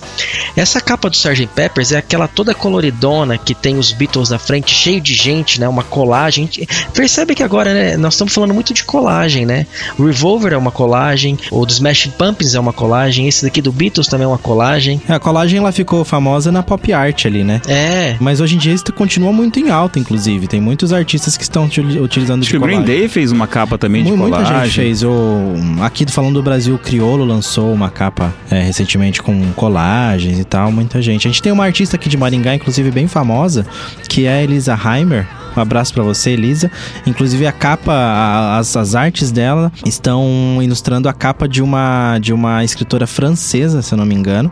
[0.54, 1.46] Essa capa do Sgt.
[1.54, 5.66] Peppers é aquela toda coloridona que tem os Beatles na frente, cheio de gente, né?
[5.66, 6.50] Uma colagem.
[6.92, 7.96] Percebe que agora, né?
[7.96, 9.66] Nós estamos falando muito de colagem, né?
[9.98, 13.72] O Revolver é uma colagem, o do Smashing Pumpkins é uma colagem, esse daqui do
[13.72, 15.00] Beatles também é uma colagem.
[15.08, 17.60] A colagem ela ficou famosa na pop art ali, né?
[17.66, 20.46] É, Mas hoje em dia isso continua muito em alta, inclusive.
[20.46, 22.98] Tem muitos artistas que estão util- utilizando Acho de que o Green colagem.
[22.98, 24.64] Day fez uma capa também de Mu- Muita colagem.
[24.64, 25.02] gente fez.
[25.02, 30.44] O, aqui falando do Brasil, o Criolo lançou uma capa é, recentemente com colagens e
[30.44, 30.70] tal.
[30.72, 31.26] Muita gente.
[31.26, 33.66] A gente tem uma artista aqui de Maringá, inclusive bem famosa,
[34.08, 35.26] que é a Elisa Heimer.
[35.56, 36.70] Um abraço pra você, Elisa.
[37.06, 42.32] Inclusive a capa, a- as, as artes dela estão ilustrando a capa de uma de
[42.32, 44.50] uma escritora francesa, se eu não me engano.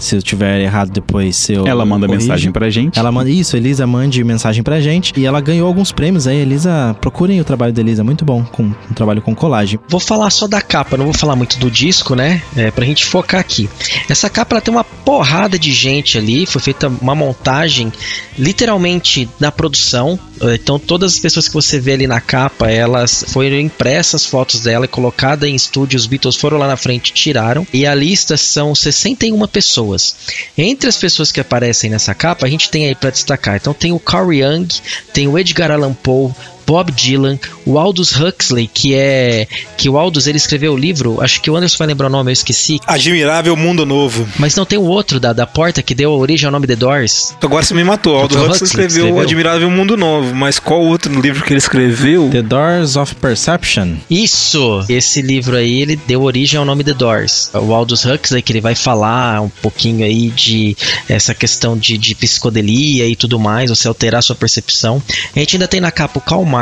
[0.00, 2.26] Se eu tiver errado depois, eu Ela manda corrijo.
[2.26, 2.98] mensagem pra gente.
[2.98, 5.12] Ela manda isso, Elisa mande mensagem pra gente.
[5.18, 6.38] E ela ganhou alguns prêmios aí.
[6.38, 9.78] Elisa, procurem o trabalho da Elisa, muito bom, com um trabalho com colagem.
[9.88, 12.42] Vou falar só da capa, não vou falar muito do disco, né?
[12.56, 13.68] É, pra gente focar aqui.
[14.08, 17.92] Essa capa ela tem uma porrada de gente ali, foi feita uma montagem
[18.38, 20.18] literalmente na produção.
[20.42, 24.60] Eh, Então todas as pessoas que você vê ali na capa, elas foram impressas fotos
[24.60, 27.66] dela e colocada em estúdio, os Beatles foram lá na frente tiraram.
[27.72, 30.14] E a lista são 61 pessoas.
[30.56, 33.56] Entre as pessoas que aparecem nessa capa, a gente tem aí pra destacar.
[33.56, 34.68] Então tem o Carl Young,
[35.12, 36.32] tem o Edgar Allan Poe,
[36.72, 39.46] Bob Dylan, o Aldous Huxley, que é
[39.76, 42.30] que o Aldous ele escreveu o livro, acho que o Anderson vai lembrar o nome,
[42.30, 44.26] eu esqueci, Admirável Mundo Novo.
[44.38, 47.34] mas não tem o outro da, da porta que deu origem ao nome The Doors.
[47.42, 48.16] Agora você me matou.
[48.16, 49.22] Aldous Aldous Huxley Huxley escreveu, escreveu.
[49.22, 52.30] Admirável Mundo Novo, mas qual outro livro que ele escreveu?
[52.30, 53.96] The Doors of Perception.
[54.08, 54.84] Isso!
[54.88, 57.50] Esse livro aí, ele deu origem ao nome The Doors.
[57.52, 60.76] O Aldous Huxley, que ele vai falar um pouquinho aí de
[61.08, 65.02] essa questão de, de psicodelia e tudo mais, você alterar sua percepção.
[65.34, 66.61] A gente ainda tem na capa o Karl Marx,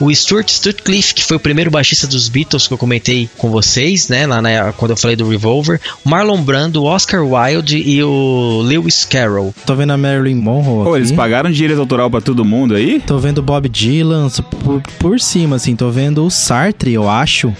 [0.00, 4.08] o Stuart Sutcliffe, que foi o primeiro baixista dos Beatles que eu comentei com vocês,
[4.08, 8.02] né, lá na- quando eu falei do Revolver, o Marlon Brando, o Oscar Wilde e
[8.02, 9.54] o Lewis Carroll.
[9.66, 13.00] Tô vendo a Marilyn Monroe Pô, eles pagaram direito autoral pra todo mundo aí?
[13.06, 14.28] Tô vendo Bob Dylan
[14.62, 15.74] por, por cima, assim.
[15.76, 17.52] Tô vendo o Sartre, eu acho.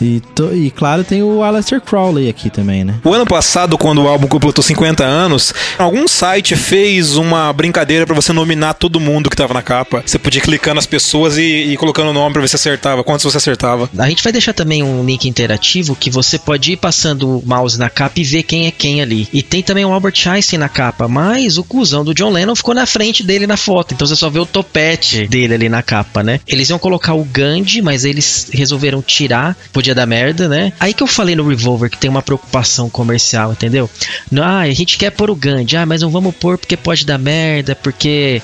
[0.00, 2.94] E, to- e claro, tem o Aleister Crowley aqui também, né?
[3.04, 8.14] O ano passado, quando o álbum completou 50 anos, algum site fez uma brincadeira pra
[8.14, 10.02] você nominar todo mundo que tava na capa.
[10.04, 11.42] Você podia ir clicando nas pessoas e,
[11.72, 13.88] e colocando o nome pra ver se acertava, quantos você acertava.
[13.98, 17.78] A gente vai deixar também um link interativo que você pode ir passando o mouse
[17.78, 19.28] na capa e ver quem é quem ali.
[19.32, 22.74] E tem também o Albert Einstein na capa, mas o cuzão do John Lennon ficou
[22.74, 23.94] na frente dele na foto.
[23.94, 26.40] Então você só vê o topete dele ali na capa, né?
[26.46, 29.56] Eles iam colocar o Gandhi, mas eles resolveram tirar.
[29.84, 30.72] Podia dar merda, né?
[30.80, 33.90] Aí que eu falei no Revolver que tem uma preocupação comercial, entendeu?
[34.40, 37.18] Ah, a gente quer pôr o Gandhi, ah, mas não vamos pôr porque pode dar
[37.18, 38.40] merda, porque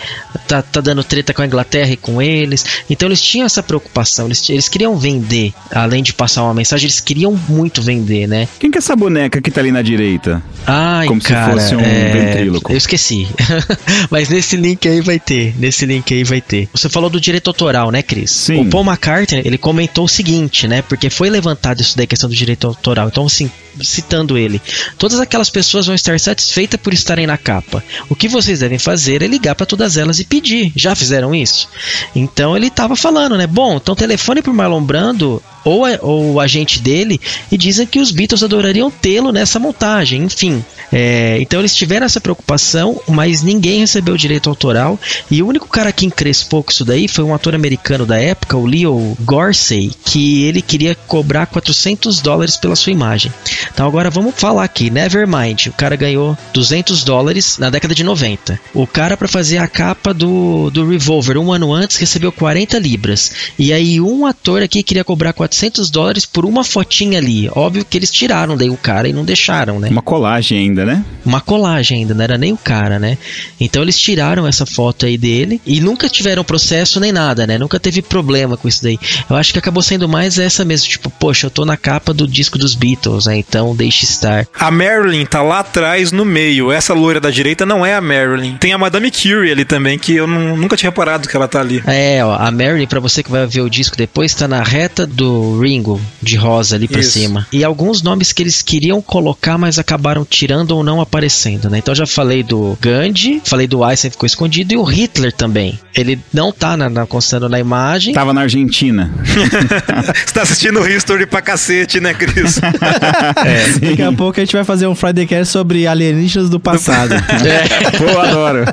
[0.47, 2.63] tá, tá dando treta com a Inglaterra e com eles.
[2.91, 7.01] Então eles tinham essa preocupação, eles, eles queriam vender, além de passar uma mensagem, eles
[7.01, 8.47] queriam muito vender, né?
[8.59, 10.43] Quem que é essa boneca que tá ali na direita?
[10.67, 12.71] Ai, Como se cara, fosse um é, ventríloco.
[12.71, 13.27] Eu esqueci.
[14.11, 15.55] Mas nesse link aí vai ter.
[15.59, 16.69] Nesse link aí vai ter.
[16.75, 18.31] Você falou do direito autoral, né, Cris?
[18.31, 18.61] Sim.
[18.61, 20.83] O Paul McCartney, ele comentou o seguinte, né?
[20.83, 23.09] Porque foi levantado isso daí, questão do direito autoral.
[23.09, 23.51] Então, assim,
[23.81, 24.61] citando ele.
[24.99, 27.83] Todas aquelas pessoas vão estar satisfeitas por estarem na capa.
[28.09, 30.73] O que vocês devem fazer é ligar para todas elas e pedir.
[30.75, 31.69] Já fizeram isso?
[32.15, 33.47] Então ele tava falando, né?
[33.47, 38.11] Bom, então telefone pro Marlon Brando ou, ou o agente dele e dizem que os
[38.11, 40.23] Beatles adorariam tê-lo nessa montagem.
[40.23, 44.99] Enfim, é, então eles tiveram essa preocupação, mas ninguém recebeu direito autoral.
[45.31, 48.57] E o único cara que encrespou com isso daí foi um ator americano da época,
[48.57, 53.33] o Leo Gorsey, que ele queria cobrar 400 dólares pela sua imagem.
[53.73, 58.59] Então agora vamos falar aqui, Nevermind, o cara ganhou 200 dólares na década de 90.
[58.75, 63.33] O cara para fazer a capa do, do Revolver um ano antes recebeu 40 libras.
[63.59, 65.50] E aí um ator aqui queria cobrar 400
[65.91, 67.49] dólares por uma fotinha ali.
[67.55, 69.89] Óbvio que eles tiraram daí o cara e não deixaram, né?
[69.91, 71.05] Uma colagem ainda, né?
[71.25, 73.17] uma colagem ainda, não era nem o cara, né?
[73.61, 77.59] Então eles tiraram essa foto aí dele e nunca tiveram processo nem nada, né?
[77.59, 78.99] Nunca teve problema com isso daí.
[79.29, 82.27] Eu acho que acabou sendo mais essa mesmo, tipo, poxa, eu tô na capa do
[82.27, 83.37] disco dos Beatles, né?
[83.39, 84.47] Então deixe estar.
[84.59, 86.73] A Marilyn tá lá atrás, no meio.
[86.73, 88.57] Essa loira da direita não é a Marilyn.
[88.59, 91.61] Tem a Madame Curie ali também, que eu nu- nunca tinha reparado que ela tá
[91.61, 91.83] ali.
[91.87, 95.07] É, ó, a Mary, pra você que vai ver o disco depois, tá na reta
[95.07, 97.13] do Ringo, de rosa ali pra Isso.
[97.13, 97.47] cima.
[97.53, 101.79] E alguns nomes que eles queriam colocar, mas acabaram tirando ou não aparecendo, né?
[101.79, 105.79] Então eu já falei do Gandhi, falei do Einstein, ficou escondido, e o Hitler também.
[105.95, 108.15] Ele não tá na, na, constando na imagem.
[108.15, 109.13] Tava na Argentina.
[109.25, 112.61] Você tá assistindo History pra cacete, né, Cris?
[113.81, 117.15] Daqui a pouco a gente vai fazer um Friday Cast sobre alienígenas do passado.
[117.99, 118.65] Pô, adoro.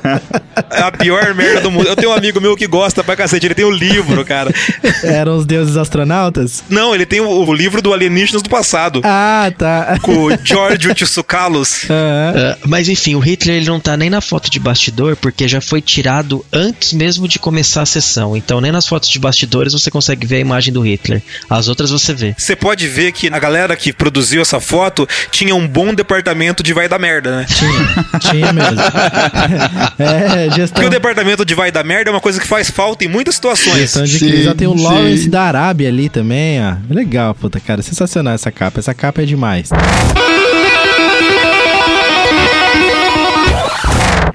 [0.72, 1.88] É a pior merda do mundo.
[1.88, 4.54] Eu tenho um amigo meu que gosta pra cacete, ele tem o livro, cara.
[5.04, 6.57] Eram os deuses astronautas?
[6.70, 9.02] Não, ele tem o, o livro do Alienígenas do Passado.
[9.04, 9.98] Ah, tá.
[10.02, 11.86] Com o Giorgio Tsoukalos.
[11.90, 12.34] Aham.
[12.36, 15.62] Ah, mas enfim, o Hitler ele não tá nem na foto de bastidor, porque já
[15.62, 18.36] foi tirado antes mesmo de começar a sessão.
[18.36, 21.22] Então nem nas fotos de bastidores você consegue ver a imagem do Hitler.
[21.50, 22.36] As outras você vê.
[22.38, 26.74] Você pode ver que a galera que produziu essa foto tinha um bom departamento de
[26.74, 27.46] vai da merda, né?
[27.48, 28.78] Tinha, tinha mesmo.
[30.00, 30.68] é, gestão.
[30.76, 33.36] Porque o departamento de vai da merda é uma coisa que faz falta em muitas
[33.36, 33.78] situações.
[33.78, 34.48] Gestão de Sim, crise.
[34.50, 34.84] Ó, Tem o sim.
[34.84, 36.94] Lawrence da Arábia ali também, ó.
[36.94, 37.82] Legal, puta, cara.
[37.82, 38.80] Sensacional essa capa.
[38.80, 39.70] Essa capa é demais.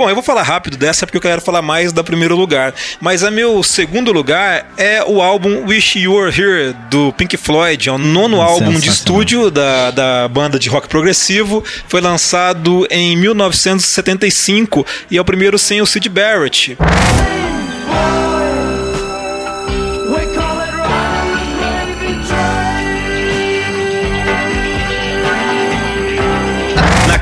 [0.02, 2.74] Bom, eu vou falar rápido dessa porque eu quero falar mais da primeiro lugar.
[3.00, 7.88] Mas a meu segundo lugar é o álbum Wish You Were Here, do Pink Floyd.
[7.88, 11.62] É o nono álbum de estúdio da, da banda de rock progressivo.
[11.86, 16.76] Foi lançado em 1975 e é o primeiro sem o Sid Barrett.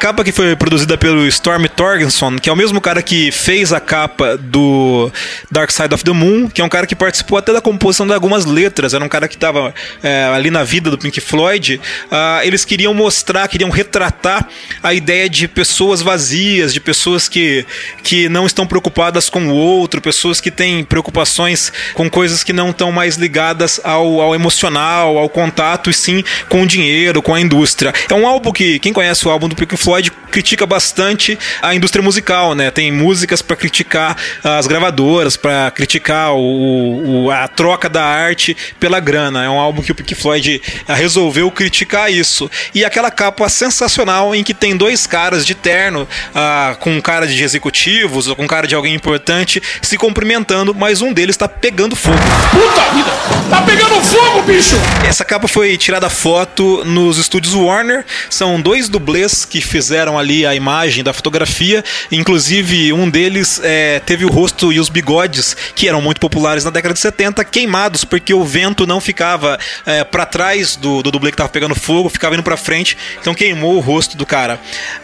[0.01, 3.79] Capa que foi produzida pelo Storm Torgerson, que é o mesmo cara que fez a
[3.79, 5.13] capa do
[5.51, 8.15] Dark Side of the Moon, que é um cara que participou até da composição de
[8.15, 9.75] algumas letras, era um cara que estava
[10.35, 11.79] ali na vida do Pink Floyd.
[12.11, 14.49] Ah, eles queriam mostrar, queriam retratar
[14.83, 17.67] a ideia de pessoas vazias, de pessoas que,
[18.03, 22.71] que não estão preocupadas com o outro, pessoas que têm preocupações com coisas que não
[22.71, 27.41] estão mais ligadas ao, ao emocional, ao contato, e sim com o dinheiro, com a
[27.41, 27.93] indústria.
[28.09, 29.90] É um álbum que, quem conhece o álbum do Pink Floyd,
[30.31, 32.71] critica bastante a indústria musical, né?
[32.71, 39.01] Tem músicas para criticar as gravadoras, para criticar o, o- a troca da arte pela
[39.01, 39.45] grana.
[39.45, 42.51] É um álbum que o Pink Floyd resolveu criticar isso.
[42.75, 47.43] E aquela capa sensacional em que tem dois caras de terno, ah, com cara de
[47.43, 52.17] executivos ou com cara de alguém importante, se cumprimentando, mas um deles está pegando fogo.
[52.51, 53.11] Puta vida!
[53.51, 54.77] Tá pegando fogo, bicho!
[55.07, 58.05] Essa capa foi tirada foto nos estúdios Warner.
[58.29, 61.83] São dois dublês que fizeram fizeram ali a imagem da fotografia.
[62.13, 66.71] Inclusive, um deles é, teve o rosto e os bigodes, que eram muito populares na
[66.71, 71.31] década de 70, queimados, porque o vento não ficava é, para trás do, do dublê
[71.31, 74.61] que tava pegando fogo, ficava indo pra frente, então queimou o rosto do cara.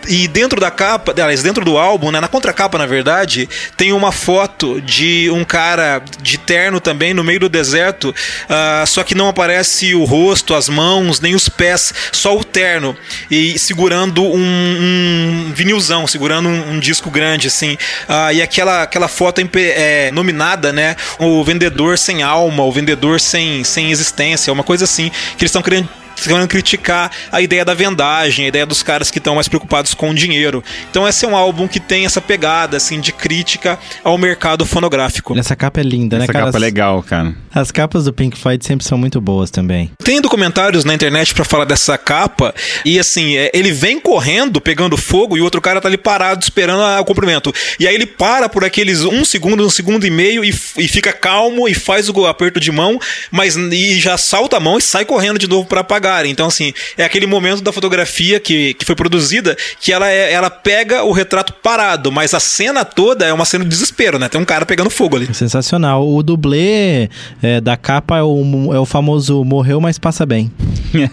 [0.07, 3.49] E dentro da capa, aliás, dentro do álbum, né, na contracapa, na verdade,
[3.79, 8.15] tem uma foto de um cara de terno também no meio do deserto,
[8.47, 12.95] ah, só que não aparece o rosto, as mãos, nem os pés, só o terno.
[13.31, 17.77] E segurando um, um vinilzão, segurando um, um disco grande, assim.
[18.09, 20.97] Ah, e aquela, aquela foto é, nominada, né?
[21.19, 25.63] O vendedor sem alma, o vendedor sem, sem existência, uma coisa assim, que eles estão
[25.63, 25.89] querendo
[26.23, 30.11] querendo criticar a ideia da vendagem, a ideia dos caras que estão mais preocupados com
[30.11, 30.63] o dinheiro.
[30.91, 35.37] Então esse é um álbum que tem essa pegada assim de crítica ao mercado fonográfico.
[35.39, 36.47] Essa capa é linda, né, Essa cara?
[36.47, 37.35] capa é legal, cara.
[37.55, 39.91] As capas do Pink Floyd sempre são muito boas também.
[40.03, 42.55] Tem documentários na internet pra falar dessa capa
[42.85, 46.43] e assim, é, ele vem correndo, pegando fogo e o outro cara tá ali parado
[46.43, 47.53] esperando a- o cumprimento.
[47.79, 50.49] E aí ele para por aqueles um segundo, um segundo e meio e,
[50.79, 52.99] e fica calmo e faz o aperto de mão,
[53.31, 56.06] mas e já salta a mão e sai correndo de novo pra apagar.
[56.27, 60.51] Então assim, é aquele momento da fotografia que, que foi produzida que ela é, ela
[60.51, 64.29] pega o retrato parado, mas a cena toda é uma cena de desespero, né?
[64.29, 65.33] Tem um cara pegando fogo ali.
[65.35, 66.07] Sensacional.
[66.07, 67.09] O dublê
[67.43, 70.51] é, da capa é o, é o famoso morreu, mas passa bem.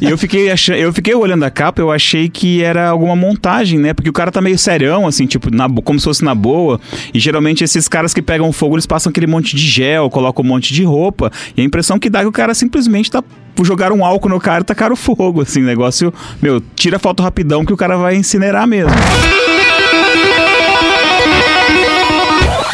[0.00, 3.78] E eu fiquei achando, eu fiquei olhando a capa, eu achei que era alguma montagem,
[3.78, 3.94] né?
[3.94, 6.80] Porque o cara tá meio serião, assim, tipo, na como se fosse na boa.
[7.12, 10.48] E geralmente esses caras que pegam fogo, eles passam aquele monte de gel, colocam um
[10.48, 11.30] monte de roupa.
[11.56, 13.22] E a impressão que dá é que o cara simplesmente tá.
[13.62, 16.12] Jogaram um álcool no cara e tacaram fogo, assim, negócio.
[16.42, 18.90] Meu, tira a foto rapidão que o cara vai incinerar mesmo.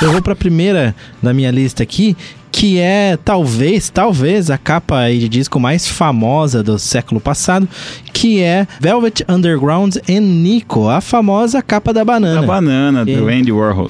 [0.02, 2.16] Eu vou pra primeira da minha lista aqui,
[2.50, 7.68] que é talvez, talvez a capa aí de disco mais famosa do século passado,
[8.12, 12.40] que é Velvet Underground and Nico, a famosa capa da banana.
[12.40, 13.28] A banana do.
[13.28, 13.88] Andy Warhol.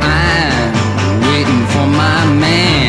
[0.00, 2.79] I'm waiting for my man.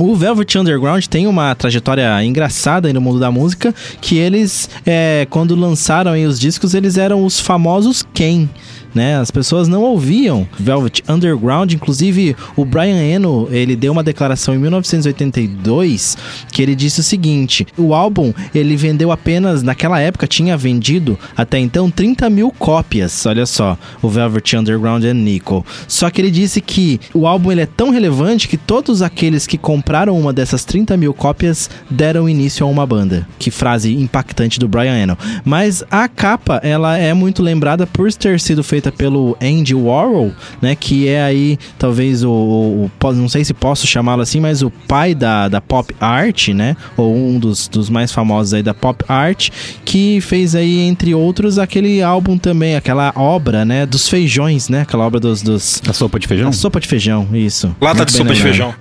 [0.00, 5.56] O Velvet Underground tem uma trajetória engraçada no mundo da música, que eles, é, quando
[5.56, 8.48] lançaram os discos, eles eram os famosos Ken.
[8.94, 9.18] Né?
[9.18, 14.58] As pessoas não ouviam Velvet Underground, inclusive o Brian Eno, ele deu uma declaração em
[14.58, 16.16] 1982
[16.52, 21.58] que ele disse o seguinte: o álbum ele vendeu apenas naquela época tinha vendido até
[21.58, 25.64] então 30 mil cópias, olha só, o Velvet Underground and Nico.
[25.86, 29.58] Só que ele disse que o álbum ele é tão relevante que todos aqueles que
[29.58, 33.26] compraram uma dessas 30 mil cópias deram início a uma banda.
[33.38, 35.18] Que frase impactante do Brian Eno.
[35.44, 40.74] Mas a capa ela é muito lembrada por ter sido feita pelo Andy Warhol, né?
[40.74, 44.70] Que é aí talvez o, o- o- não sei se posso chamá-lo assim, mas o
[44.70, 46.76] pai da, da pop art, né?
[46.96, 49.50] Ou um dos, dos mais famosos aí da pop art,
[49.84, 53.86] que fez aí entre outros aquele álbum também, aquela obra, né?
[53.86, 54.82] Dos feijões, né?
[54.82, 56.48] Aquela obra dos, dos A sopa de feijão?
[56.48, 57.74] a sopa de feijão, isso.
[57.80, 58.52] Lata Muito de sopa de lembrado.
[58.56, 58.74] feijão.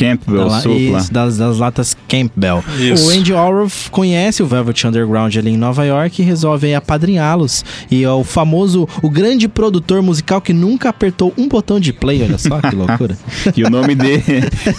[0.00, 0.74] Campbell, Da la- sopa.
[0.76, 2.64] isso, das, das latas Campbell.
[2.78, 3.06] Isso.
[3.06, 7.62] O Andy Warhol conhece o Velvet Underground ali em Nova York e resolve apadrinhá-los.
[7.90, 12.22] E é o famoso, o grande produtor musical que nunca apertou um botão de play,
[12.22, 13.16] olha só que loucura.
[13.56, 14.22] E o nome dele.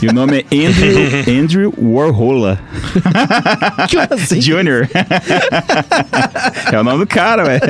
[0.01, 2.59] e o nome é Andrew, Andrew Warhola
[3.87, 4.39] que assim?
[4.39, 4.87] Jr.
[6.71, 7.61] é o nome do cara, velho.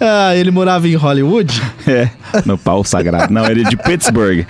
[0.00, 1.60] Ah, ele morava em Hollywood?
[1.86, 2.08] É,
[2.44, 3.32] no pau sagrado.
[3.32, 4.44] Não, ele é de Pittsburgh.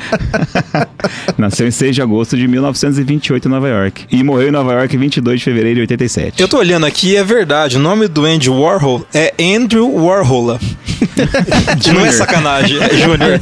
[1.37, 4.07] Nasceu em 6 de agosto de 1928 em Nova York.
[4.11, 6.41] E morreu em Nova York em 22 de fevereiro de 87.
[6.41, 7.77] Eu tô olhando aqui e é verdade.
[7.77, 10.59] O nome do Andy Warhol é Andrew Warhola.
[11.93, 13.41] Não é sacanagem, é Júnior.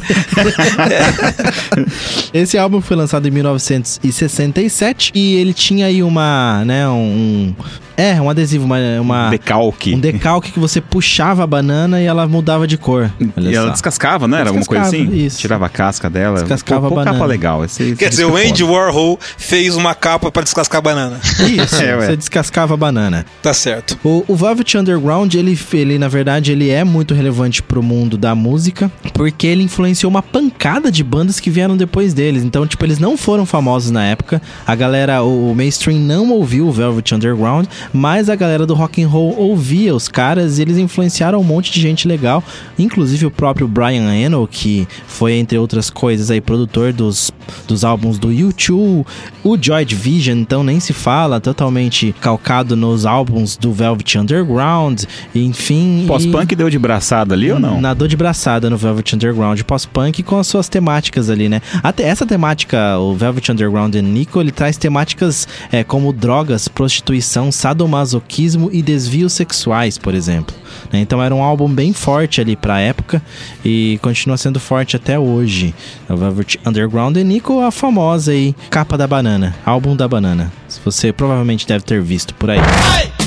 [2.33, 7.53] Esse álbum foi lançado em 1967 e ele tinha aí uma, né, um...
[7.97, 8.77] É, um adesivo, uma...
[9.01, 9.93] uma Decalque.
[9.93, 13.11] um decalque que você puxava a banana e ela mudava de cor.
[13.35, 14.49] Olha E ela descascava, não era?
[14.49, 15.11] Alguma coisa assim?
[15.13, 15.39] Isso.
[15.39, 16.39] Tirava a casca dela.
[16.39, 17.13] Descascava pô, a pô, banana.
[17.13, 17.65] capa legal.
[17.65, 18.73] Esse, esse Quer dizer, o Andy foda.
[18.73, 21.19] Warhol fez uma capa pra descascar a banana.
[21.39, 23.25] Isso, É, você descascava a banana.
[23.41, 23.97] Tá certo.
[24.03, 28.33] O, o Velvet Underground, ele, ele, na verdade, ele é muito relevante pro mundo da
[28.35, 32.43] música, porque ele influenciou uma pancada de bandas que vieram depois deles.
[32.43, 34.41] Então, tipo, eles não foram famosos na época.
[34.65, 39.01] A galera, o, o mainstream não ouviu o Velvet Underground, mas a galera do rock
[39.01, 42.43] and roll ouvia os caras e eles influenciaram monte de gente legal,
[42.77, 47.31] inclusive o próprio Brian Eno, que foi, entre outras coisas, aí, produtor dos,
[47.67, 49.05] dos álbuns do U2,
[49.43, 55.03] o Joy Division, então nem se fala, totalmente calcado nos álbuns do Velvet Underground,
[55.33, 56.05] enfim.
[56.07, 57.79] Pós-punk deu de braçada ali ou não?
[57.79, 61.61] Nadou de braçada no Velvet Underground pós-punk com as suas temáticas ali, né?
[61.81, 67.51] Até essa temática, o Velvet Underground e Nico, ele traz temáticas é, como drogas, prostituição,
[67.51, 70.55] sadomasoquismo e desvios sexuais, por exemplo.
[70.91, 70.99] Né?
[70.99, 73.21] Então era um álbum bem forte ali pra época
[73.63, 75.73] e continua sendo forte até hoje.
[76.09, 80.51] O Velvet Underground e Nico, a famosa aí, capa da banana, álbum da banana.
[80.83, 82.59] Você provavelmente deve ter visto por aí.
[82.59, 83.18] Hey,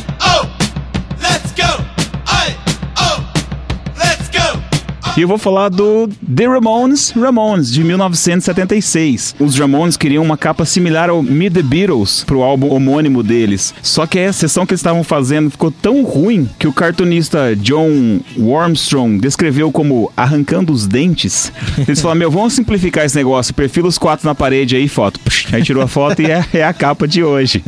[5.15, 9.35] E eu vou falar do The Ramones, Ramones, de 1976.
[9.39, 13.75] Os Ramones queriam uma capa similar ao Meet the Beatles, pro álbum homônimo deles.
[13.83, 18.21] Só que a sessão que eles estavam fazendo ficou tão ruim que o cartunista John
[18.39, 21.53] Wormstrong descreveu como arrancando os dentes.
[21.87, 25.21] Eles falaram, meu, vamos simplificar esse negócio, perfila os quatro na parede aí, foto.
[25.53, 27.63] Aí tirou a foto e é, é a capa de hoje.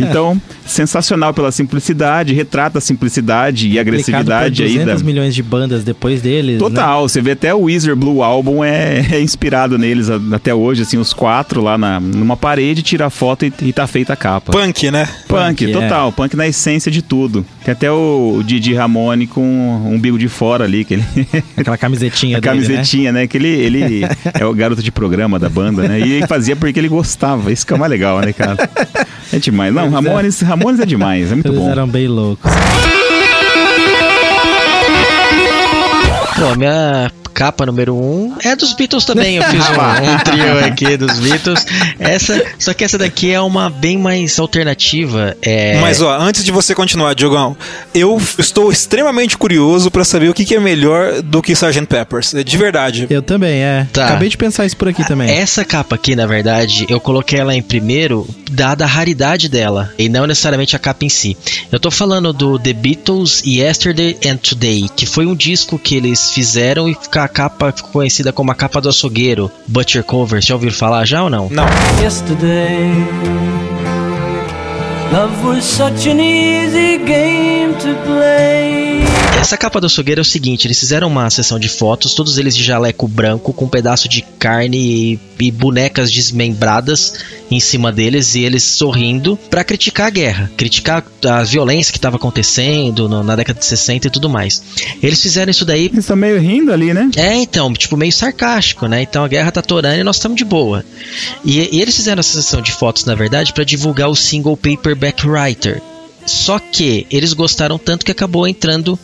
[0.00, 4.84] Então, sensacional pela simplicidade, retrata a simplicidade e agressividade aí por da...
[4.94, 6.87] 200 milhões de bandas depois deles, né?
[6.88, 10.96] Total, você vê até o Weezer Blue Album é, é inspirado neles até hoje, assim,
[10.96, 14.52] os quatro lá na, numa parede, tira a foto e, e tá feita a capa.
[14.52, 15.06] Punk, né?
[15.26, 15.72] Punk, Punk, é.
[15.72, 17.44] total, punk na essência de tudo.
[17.62, 21.04] Tem até o Didi Ramone com um umbigo de fora ali, que ele.
[21.58, 22.66] Aquela camisetinha a dele, né?
[22.66, 23.26] camisetinha, né?
[23.26, 24.00] Que ele, ele
[24.32, 26.00] é o garoto de programa da banda, né?
[26.00, 27.52] E ele fazia porque ele gostava.
[27.52, 28.68] Isso que é o mais legal, né, cara?
[29.30, 29.74] É demais.
[29.74, 31.70] Não, Ramones, Ramones é demais, é muito Eles bom.
[31.70, 32.50] eram bem loucos.
[36.38, 39.36] Pô, a minha capa número um é dos Beatles também.
[39.36, 41.64] Eu fiz um, um trio aqui dos Beatles.
[42.00, 45.36] Essa, só que essa daqui é uma bem mais alternativa.
[45.40, 47.56] É, Mas ó, antes de você continuar, Diogão,
[47.94, 51.86] eu estou extremamente curioso pra saber o que, que é melhor do que Sgt.
[51.86, 52.34] Peppers.
[52.44, 53.06] De verdade.
[53.08, 53.86] Eu também, é.
[53.92, 54.06] Tá.
[54.06, 55.30] Acabei de pensar isso por aqui também.
[55.30, 60.08] Essa capa aqui, na verdade, eu coloquei ela em primeiro, dada a raridade dela, e
[60.08, 61.36] não necessariamente a capa em si.
[61.70, 66.32] Eu tô falando do The Beatles Yesterday and Today, que foi um disco que eles
[66.32, 66.96] fizeram e
[67.27, 70.44] a capa ficou conhecida como a capa do açougueiro, Butcher Covers.
[70.44, 71.48] Já ouviram falar já ou não?
[71.50, 71.66] Não.
[72.02, 72.90] Yesterday,
[75.12, 79.17] love was such an easy game to play.
[79.40, 82.54] Essa capa do açougueiro é o seguinte: eles fizeram uma sessão de fotos, todos eles
[82.56, 84.76] de jaleco branco, com um pedaço de carne
[85.38, 87.14] e, e bonecas desmembradas
[87.50, 92.16] em cima deles, e eles sorrindo pra criticar a guerra, criticar a violência que estava
[92.16, 94.62] acontecendo no- na década de 60 e tudo mais.
[95.02, 95.86] Eles fizeram isso daí.
[95.86, 97.08] Eles estão meio rindo ali, né?
[97.16, 99.00] É, então, tipo, meio sarcástico, né?
[99.02, 100.84] Então a guerra tá torando e nós estamos de boa.
[101.44, 105.26] E, e eles fizeram essa sessão de fotos, na verdade, pra divulgar o single Paperback
[105.26, 105.80] Writer.
[106.28, 108.98] Só que eles gostaram tanto que acabou entrando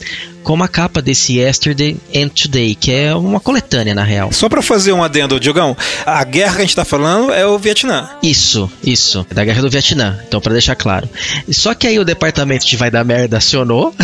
[0.45, 4.31] como a capa desse Yesterday and Today, que é uma coletânea na real.
[4.31, 7.59] Só pra fazer um adendo, Diogão, a guerra que a gente tá falando é o
[7.59, 8.09] Vietnã.
[8.23, 10.19] Isso, isso, da guerra do Vietnã.
[10.29, 11.09] Então, pra deixar claro.
[11.51, 13.95] Só que aí o departamento de vai dar merda acionou.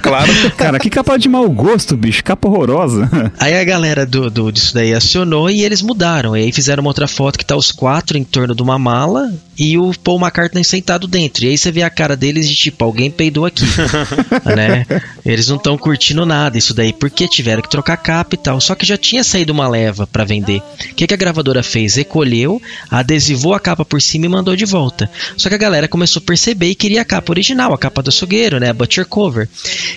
[0.00, 0.32] claro.
[0.56, 2.22] Cara, que capa de mau gosto, bicho.
[2.22, 3.10] Capa horrorosa.
[3.38, 6.36] Aí a galera do, do disso daí acionou e eles mudaram.
[6.36, 9.32] E aí fizeram uma outra foto que tá os quatro em torno de uma mala
[9.58, 11.44] e o Paul McCartney sentado dentro.
[11.44, 13.64] E aí você vê a cara deles de tipo, alguém peidou aqui.
[14.56, 14.86] né?
[15.24, 18.60] Eles não estão curtindo nada isso daí, porque tiveram que trocar capa e tal.
[18.60, 20.58] Só que já tinha saído uma leva pra vender.
[20.90, 21.94] O que, que a gravadora fez?
[21.94, 22.60] Recolheu,
[22.90, 25.10] adesivou a capa por cima e mandou de volta.
[25.36, 28.08] Só que a galera começou a perceber e queria a capa original, a capa do
[28.08, 28.70] açougueiro, né?
[28.70, 29.48] A Butcher Cover.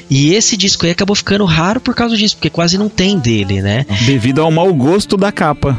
[0.09, 3.61] E esse disco aí acabou ficando raro por causa disso, porque quase não tem dele,
[3.61, 3.85] né?
[4.05, 5.77] Devido ao mau gosto da capa.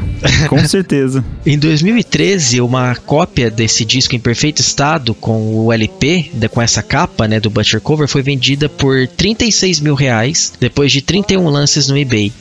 [0.49, 1.23] Com certeza.
[1.45, 7.27] Em 2013, uma cópia desse disco em perfeito estado com o LP, com essa capa,
[7.27, 11.97] né, do Butcher Cover, foi vendida por 36 mil reais, depois de 31 lances no
[11.97, 12.31] eBay.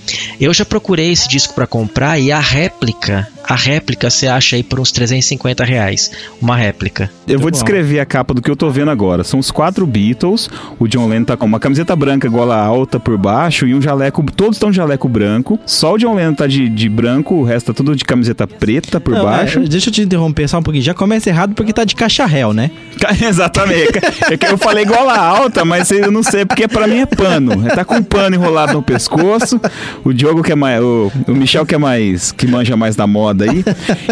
[0.41, 4.63] Eu já procurei esse disco para comprar e a réplica, a réplica você acha aí
[4.63, 7.11] por uns 350 reais, uma réplica.
[7.27, 7.53] Eu vou bom.
[7.53, 9.25] descrever a capa do que eu tô vendo agora.
[9.25, 10.49] São os quatro Beatles.
[10.79, 14.25] O John Lennon tá com uma camiseta branca gola alta por baixo e um jaleco.
[14.33, 15.59] Todos estão de jaleco branco.
[15.67, 19.01] Só o John Lennon tá de, de branco, o resto tá tudo de camiseta preta
[19.01, 19.59] por Não, baixo.
[19.61, 20.85] é, deixa eu te interromper só um pouquinho.
[20.85, 22.71] Já começa errado porque tá de caixa réu, né?
[23.29, 23.99] Exatamente.
[24.31, 27.65] É que eu falei gola alta, mas eu não sei porque pra mim é pano.
[27.75, 29.61] Tá com um pano enrolado no pescoço.
[30.05, 30.83] O Diogo que é mais.
[30.83, 32.33] O, o Michel que é mais.
[32.33, 33.65] que manja mais da moda aí.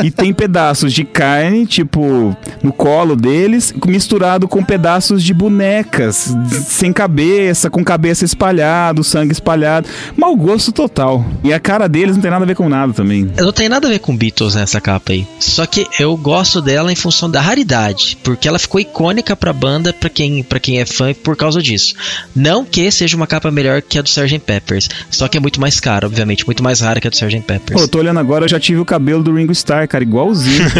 [0.02, 6.34] e tem pedaços de carne, tipo, no colo deles, misturado com pedaços de bonecas,
[6.66, 9.88] sem cabeça, com cabeça espalhada, sangue espalhado.
[10.16, 11.24] Mau gosto total.
[11.42, 13.30] E a cara deles não tem nada a ver com nada também.
[13.36, 15.26] Não tem nada a ver com Beatles nessa capa aí.
[15.38, 19.92] Só que eu gosto dela em função da raridade, porque ela ficou icônica pra banda,
[19.92, 21.94] pra quem, pra quem é fã, por causa disso.
[22.34, 24.38] Não que seja uma capa melhor que a do Sgt.
[24.40, 27.40] Peppers, só que é muito mais cara, obviamente, muito mais rara que a do Sgt.
[27.40, 27.74] Peppers.
[27.74, 30.64] Pô, eu tô olhando agora, eu já tive o cabelo do Ringo Starr, cara, igualzinho.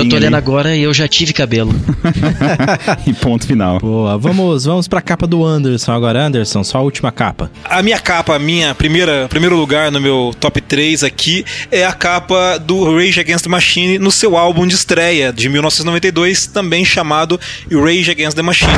[0.00, 0.36] Eu tô olhando ali.
[0.36, 1.74] agora e eu já tive cabelo.
[3.06, 3.78] e ponto final.
[3.78, 6.26] Boa, vamos, vamos pra capa do Anderson agora.
[6.26, 7.50] Anderson, só a última capa.
[7.64, 11.92] A minha capa, a minha primeira, primeiro lugar no meu top 3 aqui é a
[11.92, 17.38] capa do Rage Against the Machine no seu álbum de estreia de 1992, também chamado
[17.70, 18.70] Rage Against the Machine.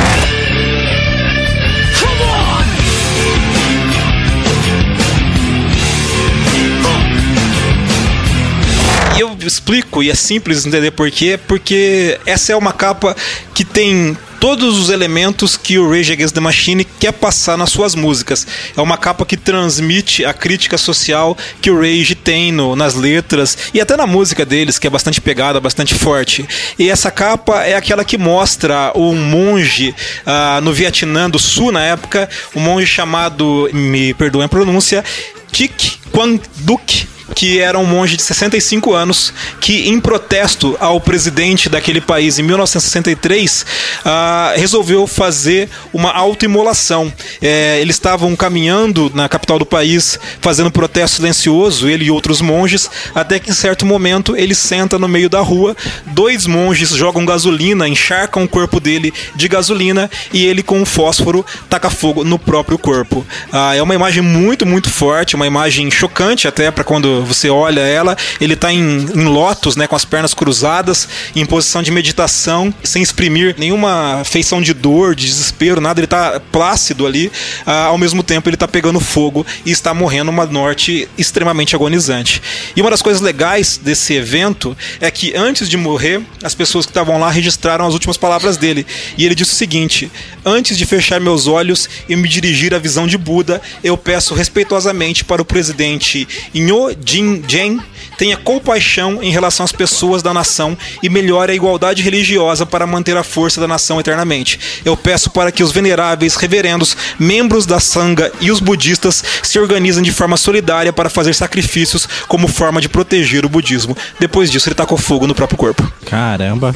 [9.53, 13.16] Explico, e é simples entender por quê, porque essa é uma capa
[13.55, 17.94] que tem todos os elementos que o Rage Against the Machine quer passar nas suas
[17.94, 18.44] músicas.
[18.76, 23.57] É uma capa que transmite a crítica social que o Rage tem no, nas letras
[23.72, 26.44] e até na música deles, que é bastante pegada, bastante forte.
[26.76, 29.94] E essa capa é aquela que mostra um monge
[30.26, 35.05] ah, no Vietnã do Sul, na época, um monge chamado, me perdoem a pronúncia,
[35.53, 41.68] Thich Quang Duc, que era um monge de 65 anos que, em protesto ao presidente
[41.68, 43.66] daquele país em 1963,
[44.05, 47.12] ah, resolveu fazer uma autoimolação.
[47.41, 52.91] É, eles estavam caminhando na capital do país, fazendo protesto silencioso, ele e outros monges,
[53.14, 55.76] até que em certo momento ele senta no meio da rua,
[56.07, 61.45] dois monges jogam gasolina, encharcam o corpo dele de gasolina e ele, com um fósforo,
[61.68, 63.24] taca fogo no próprio corpo.
[63.53, 67.81] Ah, é uma imagem muito, muito forte, uma imagem chocante até para quando você olha
[67.81, 72.73] ela, ele está em, em lótus, né, com as pernas cruzadas, em posição de meditação,
[72.83, 77.31] sem exprimir nenhuma feição de dor, de desespero, nada, ele está plácido ali,
[77.66, 82.43] ah, ao mesmo tempo ele está pegando fogo e está morrendo uma morte extremamente agonizante.
[82.77, 86.91] E uma das coisas legais desse evento é que antes de morrer, as pessoas que
[86.91, 90.11] estavam lá registraram as últimas palavras dele, e ele disse o seguinte:
[90.45, 95.25] Antes de fechar meus olhos e me dirigir à visão de Buda, eu peço respeitosamente
[95.25, 97.78] para o presidente Nho Jin Jen
[98.16, 103.16] tenha compaixão em relação às pessoas da nação e melhore a igualdade religiosa para manter
[103.18, 104.58] a força da nação eternamente.
[104.82, 110.02] Eu peço para que os veneráveis reverendos, membros da Sangha e os budistas se organizem
[110.02, 113.94] de forma solidária para fazer sacrifícios como forma de proteger o budismo.
[114.18, 115.92] Depois disso, ele tacou fogo no próprio corpo.
[116.06, 116.74] Caramba,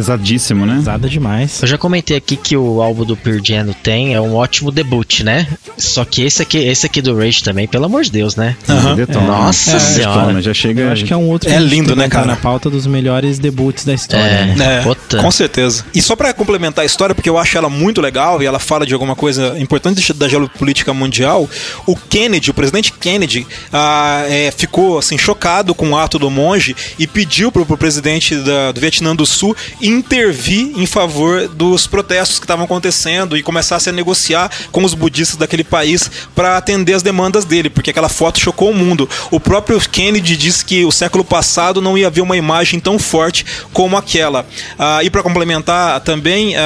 [0.00, 0.74] Pesadíssimo, né?
[0.76, 1.62] pesada demais.
[1.62, 5.20] Eu já comentei aqui que o álbum do Pearl Jam tem é um ótimo debut,
[5.22, 5.46] né?
[5.78, 8.54] Só que esse aqui, esse aqui do Rage também, pelo amor de Deus, né?
[8.94, 9.26] Detona.
[9.26, 10.20] Nossa É, senhora.
[10.20, 10.82] detona, já chega.
[10.82, 12.26] Eu acho que é um outro É lindo, né, cara?
[12.26, 14.54] na pauta dos melhores debuts da história, É.
[14.54, 14.84] né?
[14.84, 15.82] É, com certeza.
[15.94, 18.84] E só pra complementar a história, porque eu acho ela muito legal e ela fala
[18.84, 21.48] de alguma coisa importante da geopolítica mundial,
[21.86, 26.76] o Kennedy, o presidente Kennedy, ah, é, ficou assim chocado com o ato do monge
[26.98, 29.56] e pediu pro, pro presidente da- do Vietnã do Sul
[29.88, 35.36] intervir em favor dos protestos que estavam acontecendo e começasse a negociar com os budistas
[35.36, 39.08] daquele país para atender as demandas dele, porque aquela foto chocou o mundo.
[39.30, 43.44] O próprio Kennedy disse que o século passado não ia haver uma imagem tão forte
[43.72, 44.46] como aquela.
[44.78, 46.62] Ah, e para complementar também, a,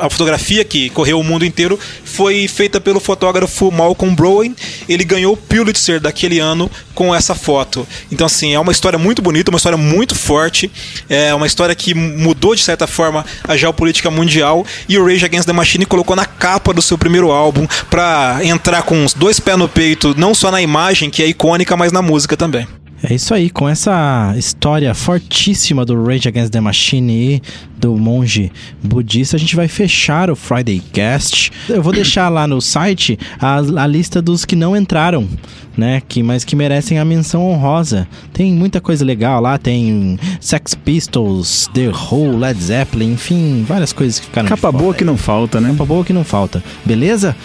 [0.00, 4.54] a- a fotografia que correu o mundo inteiro foi feita pelo fotógrafo Malcolm Browen.
[4.88, 7.86] Ele ganhou o Pulitzer daquele ano com essa foto.
[8.10, 10.68] Então, assim, é uma história muito bonita, uma história muito forte,
[11.08, 15.46] é uma história que mudou de certa forma a geopolítica mundial e o Rage Against
[15.46, 19.56] the Machine colocou na capa do seu primeiro álbum para entrar com os dois pés
[19.56, 22.66] no peito, não só na imagem, que é icônica, mas na música também.
[23.02, 27.42] É isso aí, com essa história fortíssima do Rage Against the Machine e
[27.78, 28.50] do monge
[28.82, 31.52] budista, a gente vai fechar o Friday Cast.
[31.68, 35.28] Eu vou deixar lá no site a, a lista dos que não entraram,
[35.76, 36.02] né?
[36.08, 38.08] Que, mas que merecem a menção honrosa.
[38.32, 44.18] Tem muita coisa legal lá, tem Sex Pistols, The Who, Led Zeppelin, enfim, várias coisas
[44.18, 45.70] que ficaram Capa boa que não falta, né?
[45.70, 46.64] Capa boa que não falta.
[46.84, 47.36] Beleza?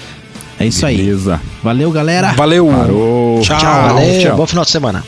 [0.59, 0.97] É isso aí.
[0.97, 1.41] Beleza.
[1.63, 2.33] Valeu, galera.
[2.33, 2.67] Valeu!
[2.67, 3.41] Parou.
[3.41, 3.59] Tchau.
[3.59, 4.37] Valeu, tchau.
[4.37, 5.03] bom final de semana.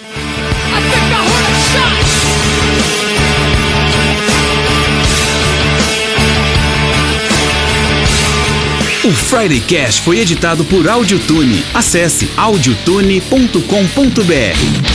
[9.06, 11.64] O Friday Cash foi editado por Audiotune.
[11.76, 14.95] Acesse audiotune.com.br.